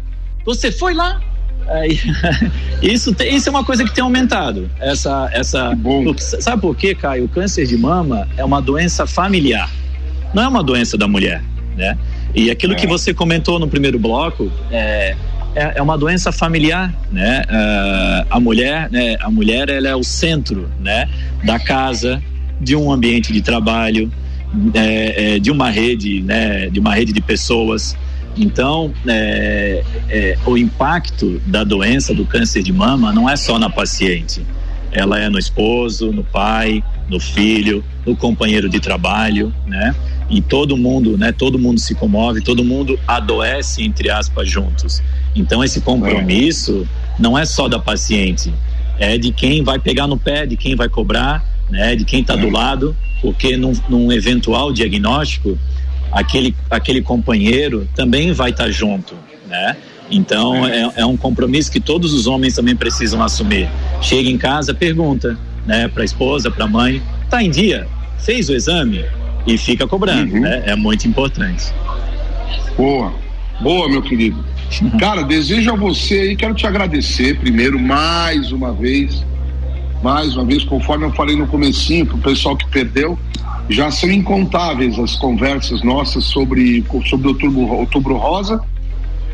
Você 0.46 0.72
foi 0.72 0.94
lá? 0.94 1.22
Isso, 2.82 3.14
tem- 3.14 3.36
isso 3.36 3.50
é 3.50 3.52
uma 3.52 3.64
coisa 3.64 3.84
que 3.84 3.94
tem 3.94 4.04
aumentado. 4.04 4.70
Essa, 4.80 5.30
essa, 5.34 5.74
sabe 6.40 6.62
por 6.62 6.76
quê, 6.76 6.94
Caio? 6.94 7.26
O 7.26 7.28
câncer 7.28 7.66
de 7.66 7.78
mama 7.78 8.28
é 8.38 8.44
uma 8.46 8.62
doença 8.62 9.08
familiar, 9.08 9.70
não 10.34 10.44
é 10.44 10.48
uma 10.48 10.64
doença 10.64 10.98
da 10.98 11.08
mulher, 11.08 11.42
né? 11.76 11.98
E 12.36 12.52
aquilo 12.52 12.74
que 12.76 12.86
você 12.86 13.14
comentou 13.14 13.58
no 13.60 13.68
primeiro 13.68 13.98
bloco 13.98 14.52
é, 14.70 15.16
é, 15.56 15.74
é 15.76 15.82
uma 15.82 15.98
doença 15.98 16.32
familiar, 16.32 16.94
né? 17.12 17.44
Ah, 17.50 18.26
a 18.32 18.40
mulher, 18.40 18.90
né? 18.92 19.16
A 19.22 19.32
mulher 19.32 19.70
ela 19.70 19.88
é 19.88 19.96
o 19.96 20.04
centro, 20.04 20.70
né? 20.80 21.10
Da 21.44 21.58
casa, 21.58 22.22
de 22.60 22.76
um 22.76 22.92
ambiente 22.92 23.32
de 23.34 23.42
trabalho, 23.42 24.12
é, 24.74 25.36
é, 25.36 25.40
de 25.40 25.50
uma 25.50 25.70
rede, 25.70 26.22
né? 26.22 26.68
De 26.70 26.80
uma 26.80 26.94
rede 26.94 27.14
de 27.14 27.22
pessoas. 27.22 27.96
Então, 28.38 28.94
é, 29.08 29.84
é, 30.10 30.38
o 30.46 30.58
impacto 30.58 31.42
da 31.46 31.64
doença 31.64 32.14
do 32.14 32.26
câncer 32.26 32.64
de 32.64 32.74
mama 32.74 33.14
não 33.14 33.30
é 33.30 33.36
só 33.36 33.58
na 33.58 33.70
paciente. 33.70 34.46
Ela 34.92 35.20
é 35.20 35.30
no 35.30 35.40
esposo, 35.40 36.12
no 36.12 36.24
pai, 36.24 36.84
no 37.10 37.20
filho, 37.20 37.84
no 38.06 38.16
companheiro 38.16 38.70
de 38.70 38.80
trabalho, 38.80 39.54
né? 39.66 39.96
E 40.30 40.42
todo 40.42 40.76
mundo, 40.76 41.18
né? 41.18 41.32
Todo 41.32 41.60
mundo 41.60 41.80
se 41.80 41.94
comove, 41.96 42.42
todo 42.42 42.64
mundo 42.64 43.00
adoece 43.08 43.84
entre 43.84 44.10
aspas 44.10 44.50
juntos. 44.50 45.02
Então 45.36 45.64
esse 45.64 45.82
compromisso 45.82 46.88
não 47.20 47.38
é 47.38 47.46
só 47.46 47.68
da 47.68 47.80
paciente, 47.80 48.54
é 48.98 49.18
de 49.18 49.32
quem 49.32 49.64
vai 49.64 49.80
pegar 49.80 50.08
no 50.08 50.18
pé, 50.18 50.46
de 50.46 50.56
quem 50.56 50.76
vai 50.76 50.90
cobrar, 50.90 51.46
né? 51.70 51.96
De 51.96 52.06
quem 52.06 52.22
está 52.22 52.36
do 52.36 52.50
lado, 52.50 52.96
porque 53.22 53.58
num, 53.58 53.74
num 53.90 54.12
eventual 54.12 54.72
diagnóstico 54.72 55.58
aquele, 56.16 56.56
aquele 56.72 57.02
companheiro 57.02 57.88
também 57.94 58.32
vai 58.32 58.52
estar 58.52 58.72
junto, 58.72 59.14
né? 59.50 59.76
Então 60.10 60.66
é, 60.66 60.90
é 60.96 61.06
um 61.06 61.18
compromisso 61.18 61.70
que 61.70 61.80
todos 61.80 62.14
os 62.14 62.26
homens 62.26 62.56
também 62.56 62.76
precisam 62.76 63.22
assumir. 63.22 63.70
Chega 64.02 64.30
em 64.30 64.38
casa, 64.38 64.74
pergunta, 64.74 65.38
né, 65.66 65.90
para 65.90 66.04
a 66.04 66.06
esposa, 66.06 66.50
para 66.50 66.64
a 66.66 66.68
mãe, 66.68 67.02
tá 67.30 67.44
em 67.44 67.50
dia, 67.50 67.86
fez 68.20 68.48
o 68.48 68.54
exame 68.54 69.04
e 69.46 69.58
fica 69.58 69.86
cobrando, 69.86 70.40
né? 70.40 70.64
É 70.66 70.76
muito 70.76 71.06
importante. 71.06 71.74
Boa, 72.78 73.14
boa, 73.60 73.90
meu 73.90 74.02
querido. 74.02 74.44
Cara, 74.98 75.22
desejo 75.24 75.72
a 75.72 75.76
você 75.76 76.20
aí, 76.20 76.36
quero 76.36 76.54
te 76.54 76.66
agradecer 76.66 77.38
primeiro, 77.40 77.78
mais 77.78 78.52
uma 78.54 78.72
vez, 78.72 79.26
mais 80.06 80.36
uma 80.36 80.46
vez, 80.46 80.64
conforme 80.64 81.04
eu 81.04 81.12
falei 81.14 81.36
no 81.36 81.48
comecinho, 81.48 82.06
pro 82.06 82.20
pessoal 82.20 82.56
que 82.56 82.68
perdeu, 82.70 83.18
já 83.68 83.90
são 83.90 84.12
incontáveis 84.12 85.00
as 85.00 85.16
conversas 85.16 85.82
nossas 85.82 86.26
sobre, 86.26 86.86
sobre 87.10 87.28
outubro, 87.28 87.62
outubro 87.74 88.16
rosa, 88.16 88.62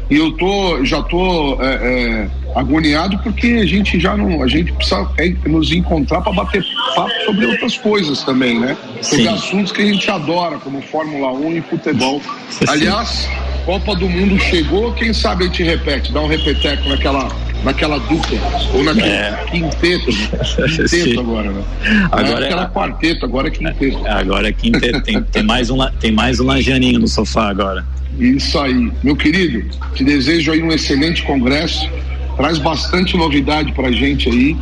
e 0.10 0.16
eu 0.16 0.32
tô, 0.32 0.86
já 0.86 1.02
tô 1.04 1.62
é, 1.62 1.74
é, 1.74 2.30
agoniado 2.56 3.18
porque 3.20 3.48
a 3.48 3.66
gente 3.66 4.00
já 4.00 4.16
não, 4.16 4.42
a 4.42 4.48
gente 4.48 4.72
precisa 4.72 5.06
é, 5.18 5.36
nos 5.46 5.74
encontrar 5.74 6.22
para 6.22 6.32
bater 6.32 6.66
papo 6.96 7.12
sobre 7.26 7.48
outras 7.48 7.78
coisas 7.78 8.24
também, 8.24 8.58
né? 8.58 8.78
Sobre 9.02 9.26
Sim. 9.26 9.28
assuntos 9.28 9.74
que 9.74 9.82
a 9.82 9.86
gente 9.86 10.10
adora, 10.10 10.58
como 10.58 10.82
Fórmula 10.84 11.34
1 11.34 11.58
e 11.58 11.62
futebol. 11.64 12.22
Aliás, 12.66 13.28
Copa 13.66 13.94
do 13.94 14.08
Mundo 14.08 14.40
chegou, 14.40 14.94
quem 14.94 15.12
sabe 15.12 15.44
a 15.44 15.48
gente 15.48 15.64
repete, 15.64 16.14
dá 16.14 16.22
um 16.22 16.28
repeteco 16.28 16.88
naquela, 16.88 17.30
naquela 17.64 18.00
dupla, 18.00 18.40
ou 18.74 18.84
naquele 18.84 19.08
É. 19.08 19.46
quinteto, 19.52 20.12
né? 20.12 20.30
quinteto 20.90 21.20
agora, 21.20 21.52
né? 21.52 21.64
Agora 22.12 22.46
é- 22.46 22.52
era 22.52 22.68
quarteto, 22.70 23.26
agora 23.26 23.48
é 23.48 23.52
quinteto. 23.52 24.08
Agora 24.08 24.50
é 24.50 24.52
quinteto, 24.52 25.02
tem, 25.02 25.22
tem 25.22 25.44
mais 25.44 25.70
um 25.70 25.78
tem 26.00 26.12
mais 26.12 26.40
um 26.40 26.46
lajaninho 26.46 27.00
no 27.00 27.08
sofá 27.08 27.50
agora. 27.50 27.86
Isso 28.20 28.60
aí. 28.60 28.92
Meu 29.04 29.16
querido, 29.16 29.64
te 29.96 30.04
desejo 30.04 30.52
aí 30.52 30.62
um 30.62 30.72
excelente 30.72 31.24
congresso. 31.24 31.90
Traz 32.36 32.58
bastante 32.58 33.16
novidade 33.16 33.72
pra 33.74 33.92
gente 33.92 34.30
aí, 34.30 34.58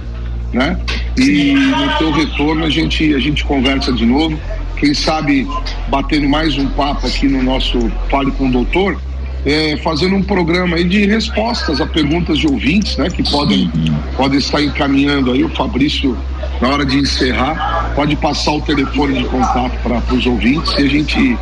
né? 0.53 0.77
E 1.17 1.53
no 1.53 1.97
teu 1.97 2.11
retorno 2.11 2.65
a 2.65 2.69
gente, 2.69 3.13
a 3.13 3.19
gente 3.19 3.43
conversa 3.43 3.91
de 3.93 4.05
novo. 4.05 4.39
Quem 4.77 4.93
sabe 4.93 5.47
batendo 5.89 6.27
mais 6.29 6.57
um 6.57 6.67
papo 6.69 7.05
aqui 7.05 7.27
no 7.27 7.43
nosso 7.43 7.91
Fale 8.09 8.31
com 8.31 8.47
o 8.47 8.51
Doutor, 8.51 8.99
é, 9.45 9.77
fazendo 9.77 10.15
um 10.15 10.23
programa 10.23 10.75
aí 10.77 10.83
de 10.83 11.05
respostas 11.05 11.79
a 11.81 11.85
perguntas 11.85 12.37
de 12.37 12.47
ouvintes, 12.47 12.97
né? 12.97 13.09
Que 13.09 13.23
podem, 13.29 13.71
podem 14.17 14.37
estar 14.39 14.61
encaminhando 14.61 15.31
aí. 15.31 15.43
O 15.43 15.49
Fabrício, 15.49 16.17
na 16.61 16.67
hora 16.69 16.85
de 16.85 16.97
encerrar, 16.97 17.91
pode 17.95 18.15
passar 18.17 18.51
o 18.51 18.61
telefone 18.61 19.19
de 19.19 19.25
contato 19.25 19.77
para 19.83 20.13
os 20.13 20.25
ouvintes 20.25 20.73
e 20.77 20.83
a 20.83 20.87
gente 20.89 21.37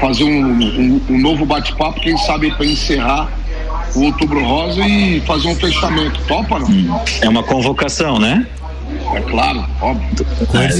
fazer 0.00 0.24
um, 0.24 0.50
um- 0.52 1.00
um 1.10 1.18
novo 1.20 1.44
bate-papo, 1.44 2.00
quem 2.00 2.16
sabe 2.18 2.50
para 2.52 2.66
encerrar 2.66 3.28
o 3.94 4.02
Outubro 4.04 4.42
Rosa 4.44 4.80
e 4.86 5.20
fazer 5.26 5.48
um 5.48 5.54
fechamento. 5.54 6.20
Topa, 6.26 6.58
não? 6.58 7.02
É 7.20 7.28
uma 7.28 7.42
convocação, 7.42 8.18
né? 8.18 8.46
É 9.14 9.20
claro, 9.22 9.64
óbvio. 9.80 10.26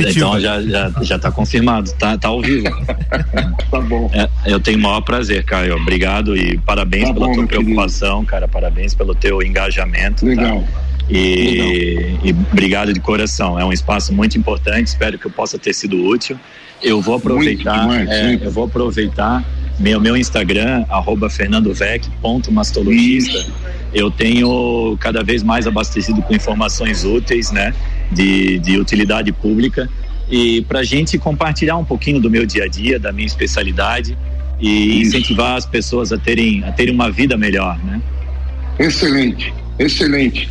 então 0.09 0.41
já, 0.41 0.63
já, 0.63 0.93
já 1.03 1.19
tá 1.19 1.33
confirmado, 1.33 1.91
tá, 1.93 2.17
tá 2.17 2.29
ao 2.29 2.41
vivo. 2.41 2.69
tá 3.71 3.81
bom. 3.81 4.11
eu 4.47 4.61
tenho 4.61 4.79
o 4.79 4.83
maior 4.83 5.01
prazer, 5.01 5.45
Caio. 5.45 5.77
Obrigado 5.77 6.37
e 6.37 6.59
parabéns 6.59 7.09
Tá 7.09 7.15
pela 7.15 7.27
bom, 7.27 7.33
tua 7.33 7.43
meu 7.43 7.49
querido. 7.49 7.65
preocupação, 7.67 8.25
cara. 8.25 8.47
Parabéns 8.47 8.95
pelo 8.95 9.15
teu 9.15 9.43
engajamento. 9.43 10.25
Legal. 10.25 10.63
tá? 10.63 10.81
E, 11.11 12.17
e 12.23 12.31
obrigado 12.53 12.93
de 12.93 13.01
coração. 13.01 13.59
É 13.59 13.65
um 13.65 13.73
espaço 13.73 14.13
muito 14.13 14.39
importante. 14.39 14.89
Espero 14.89 15.19
que 15.19 15.27
eu 15.27 15.31
possa 15.31 15.59
ter 15.59 15.73
sido 15.73 16.07
útil. 16.07 16.39
Eu 16.83 17.01
vou 17.01 17.17
aproveitar. 17.17 17.81
demais, 17.81 18.09
é, 18.09 18.29
muito. 18.29 18.45
eu 18.45 18.51
vou 18.51 18.65
aproveitar 18.65 19.45
meu, 19.81 20.01
meu 20.01 20.17
Instagram, 20.17 20.85
arroba 20.89 21.29
fernandovec.mastologista. 21.31 23.47
Eu 23.93 24.09
tenho 24.11 24.97
cada 25.01 25.23
vez 25.25 25.43
mais 25.43 25.67
abastecido 25.67 26.23
com 26.23 26.33
informações 26.35 27.05
úteis, 27.05 27.51
né? 27.51 27.75
De, 28.11 28.59
de 28.59 28.79
utilidade 28.79 29.33
pública. 29.33 29.89
E 30.31 30.63
para 30.63 30.81
a 30.81 30.85
gente 30.85 31.19
compartilhar 31.19 31.77
um 31.77 31.85
pouquinho 31.85 32.21
do 32.21 32.31
meu 32.31 32.47
dia 32.47 32.65
a 32.65 32.69
dia, 32.69 32.99
da 32.99 33.13
minha 33.13 33.27
especialidade 33.27 34.17
e 34.61 35.01
incentivar 35.01 35.57
as 35.57 35.67
pessoas 35.67 36.13
a 36.13 36.19
terem, 36.19 36.63
a 36.65 36.73
terem 36.73 36.95
uma 36.95 37.11
vida 37.11 37.37
melhor, 37.37 37.79
né? 37.85 38.01
Excelente, 38.79 39.53
excelente. 39.79 40.49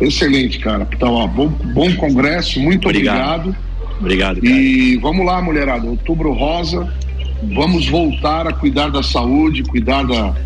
Excelente, 0.00 0.58
cara. 0.60 0.86
Então, 0.92 1.12
ó, 1.14 1.26
bom, 1.26 1.48
bom 1.48 1.92
congresso, 1.96 2.60
muito 2.60 2.88
Obrigado. 2.88 3.48
obrigado. 3.48 3.68
Obrigado, 4.00 4.46
E 4.46 4.96
vamos 4.98 5.26
lá, 5.26 5.42
mulherada, 5.42 5.84
outubro 5.88 6.32
rosa, 6.32 6.88
vamos 7.52 7.88
voltar 7.88 8.46
a 8.46 8.52
cuidar 8.52 8.90
da 8.90 9.02
saúde, 9.02 9.64
cuidar 9.64 10.04
da, 10.04 10.36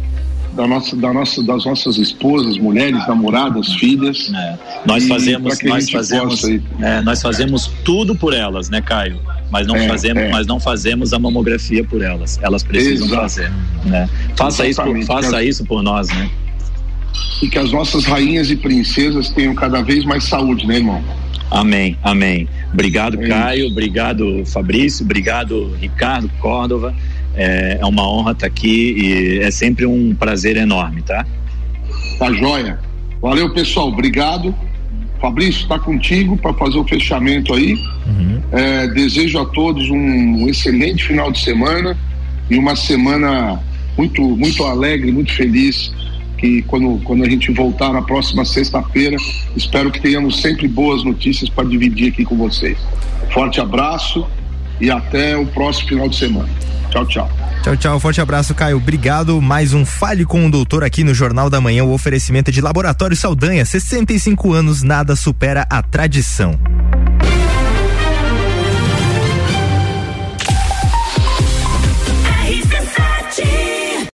da 0.55 0.67
nossa, 0.67 0.97
da 0.97 1.13
nossa, 1.13 1.43
das 1.43 1.65
nossas 1.65 1.97
esposas, 1.97 2.59
mulheres, 2.59 3.07
namoradas, 3.07 3.73
filhas. 3.75 4.31
Nós 4.85 5.05
E 5.05 5.09
fazemos, 5.09 5.59
nós 5.63 5.91
fazemos, 5.91 6.45
é, 6.81 7.01
nós 7.03 7.23
fazemos 7.23 7.71
tudo 7.85 8.15
por 8.15 8.35
elas, 8.35 8.69
né, 8.69 8.81
Caio? 8.81 9.19
Mas 9.51 9.67
não 9.67 9.77
É, 9.77 9.89
fazemos, 9.89 10.23
é. 10.23 10.31
mas 10.31 10.47
não 10.47 10.59
fazemos 10.61 11.13
a 11.13 11.19
mamografia 11.19 11.85
por 11.85 12.03
elas. 12.03 12.39
Elas 12.43 12.63
precisam 12.63 13.07
Exato. 13.07 13.23
fazer, 13.23 13.53
né? 13.85 14.09
Faça 14.37 14.67
isso, 14.67 14.83
por, 14.83 14.97
Exatamente. 14.97 15.07
faça 15.07 15.45
isso 15.45 15.65
por 15.65 15.83
nós, 15.83 16.09
né? 16.09 16.31
E 17.43 17.49
que 17.49 17.59
as 17.59 17.73
nossas 17.73 18.05
rainhas 18.05 18.51
e 18.51 18.57
princesas 18.57 19.31
tenham 19.31 19.55
cada 19.55 19.83
vez 19.83 20.05
mais 20.05 20.25
saúde, 20.25 20.67
né, 20.67 20.77
irmão? 20.77 21.03
Amém, 21.51 21.99
amém. 22.03 22.49
Obrigado, 22.73 23.21
É 23.23 23.29
Caio. 23.29 23.67
Obrigado, 23.71 24.43
Fabrício. 24.47 25.05
Obrigado, 25.05 25.75
Ricardo 25.79 26.31
Córdova. 26.41 26.95
É, 27.35 27.79
é 27.81 27.87
uma 27.87 28.09
honra 28.09 28.33
estar 28.33 28.47
aqui 28.47 28.95
e 28.97 29.39
é 29.41 29.51
sempre 29.51 29.87
um 29.87 30.15
prazer 30.15 30.57
enorme, 30.57 31.03
tá? 31.03 31.27
Tá 32.19 32.33
joia. 32.33 32.79
Valeu, 33.21 33.53
pessoal. 33.53 33.89
Obrigado. 33.89 34.55
Fabrício, 35.21 35.63
está 35.63 35.79
contigo 35.79 36.37
para 36.37 36.53
fazer 36.55 36.79
o 36.79 36.85
fechamento 36.85 37.55
aí. 37.55 37.77
É, 38.51 38.89
desejo 38.89 39.39
a 39.39 39.47
todos 39.47 39.89
um 39.89 40.49
excelente 40.49 41.05
final 41.05 41.31
de 41.31 41.41
semana 41.41 41.97
e 42.51 42.59
uma 42.59 42.75
semana 42.75 43.61
muito, 43.97 44.21
muito 44.21 44.65
alegre, 44.65 45.13
muito 45.13 45.33
feliz. 45.33 45.93
Que 46.37 46.61
quando, 46.63 47.01
quando 47.05 47.23
a 47.23 47.31
gente 47.31 47.53
voltar 47.53 47.93
na 47.93 48.03
próxima 48.03 48.45
sexta-feira, 48.45 49.17
espero 49.57 49.93
que 49.93 50.01
tenhamos 50.01 50.41
sempre 50.43 50.67
boas 50.67 51.05
notícias 51.05 51.49
para 51.49 51.69
dividir 51.69 52.09
aqui 52.09 52.25
com 52.25 52.37
vocês. 52.37 52.77
Forte 53.33 53.61
abraço 53.61 54.27
e 54.83 54.91
até 54.91 55.37
o 55.37 55.47
próximo 55.47 55.89
final 55.91 56.09
de 56.09 56.17
semana. 56.17 56.49
Tchau, 56.91 57.07
tchau. 57.07 57.31
Tchau, 57.63 57.77
tchau. 57.77 58.01
Forte 58.01 58.21
abraço, 58.21 58.53
Caio. 58.53 58.77
Obrigado. 58.77 59.41
Mais 59.41 59.73
um 59.73 59.87
Fale 59.87 60.25
com 60.25 60.45
o 60.45 60.51
Doutor 60.51 60.83
aqui 60.83 61.05
no 61.05 61.15
Jornal 61.15 61.49
da 61.49 61.61
Manhã. 61.61 61.85
O 61.85 61.93
oferecimento 61.93 62.51
de 62.51 62.61
Laboratório 62.61 63.17
Saldanha. 63.17 63.65
65 63.65 64.53
anos, 64.53 64.83
nada 64.83 65.15
supera 65.15 65.65
a 65.71 65.81
tradição. 65.83 66.59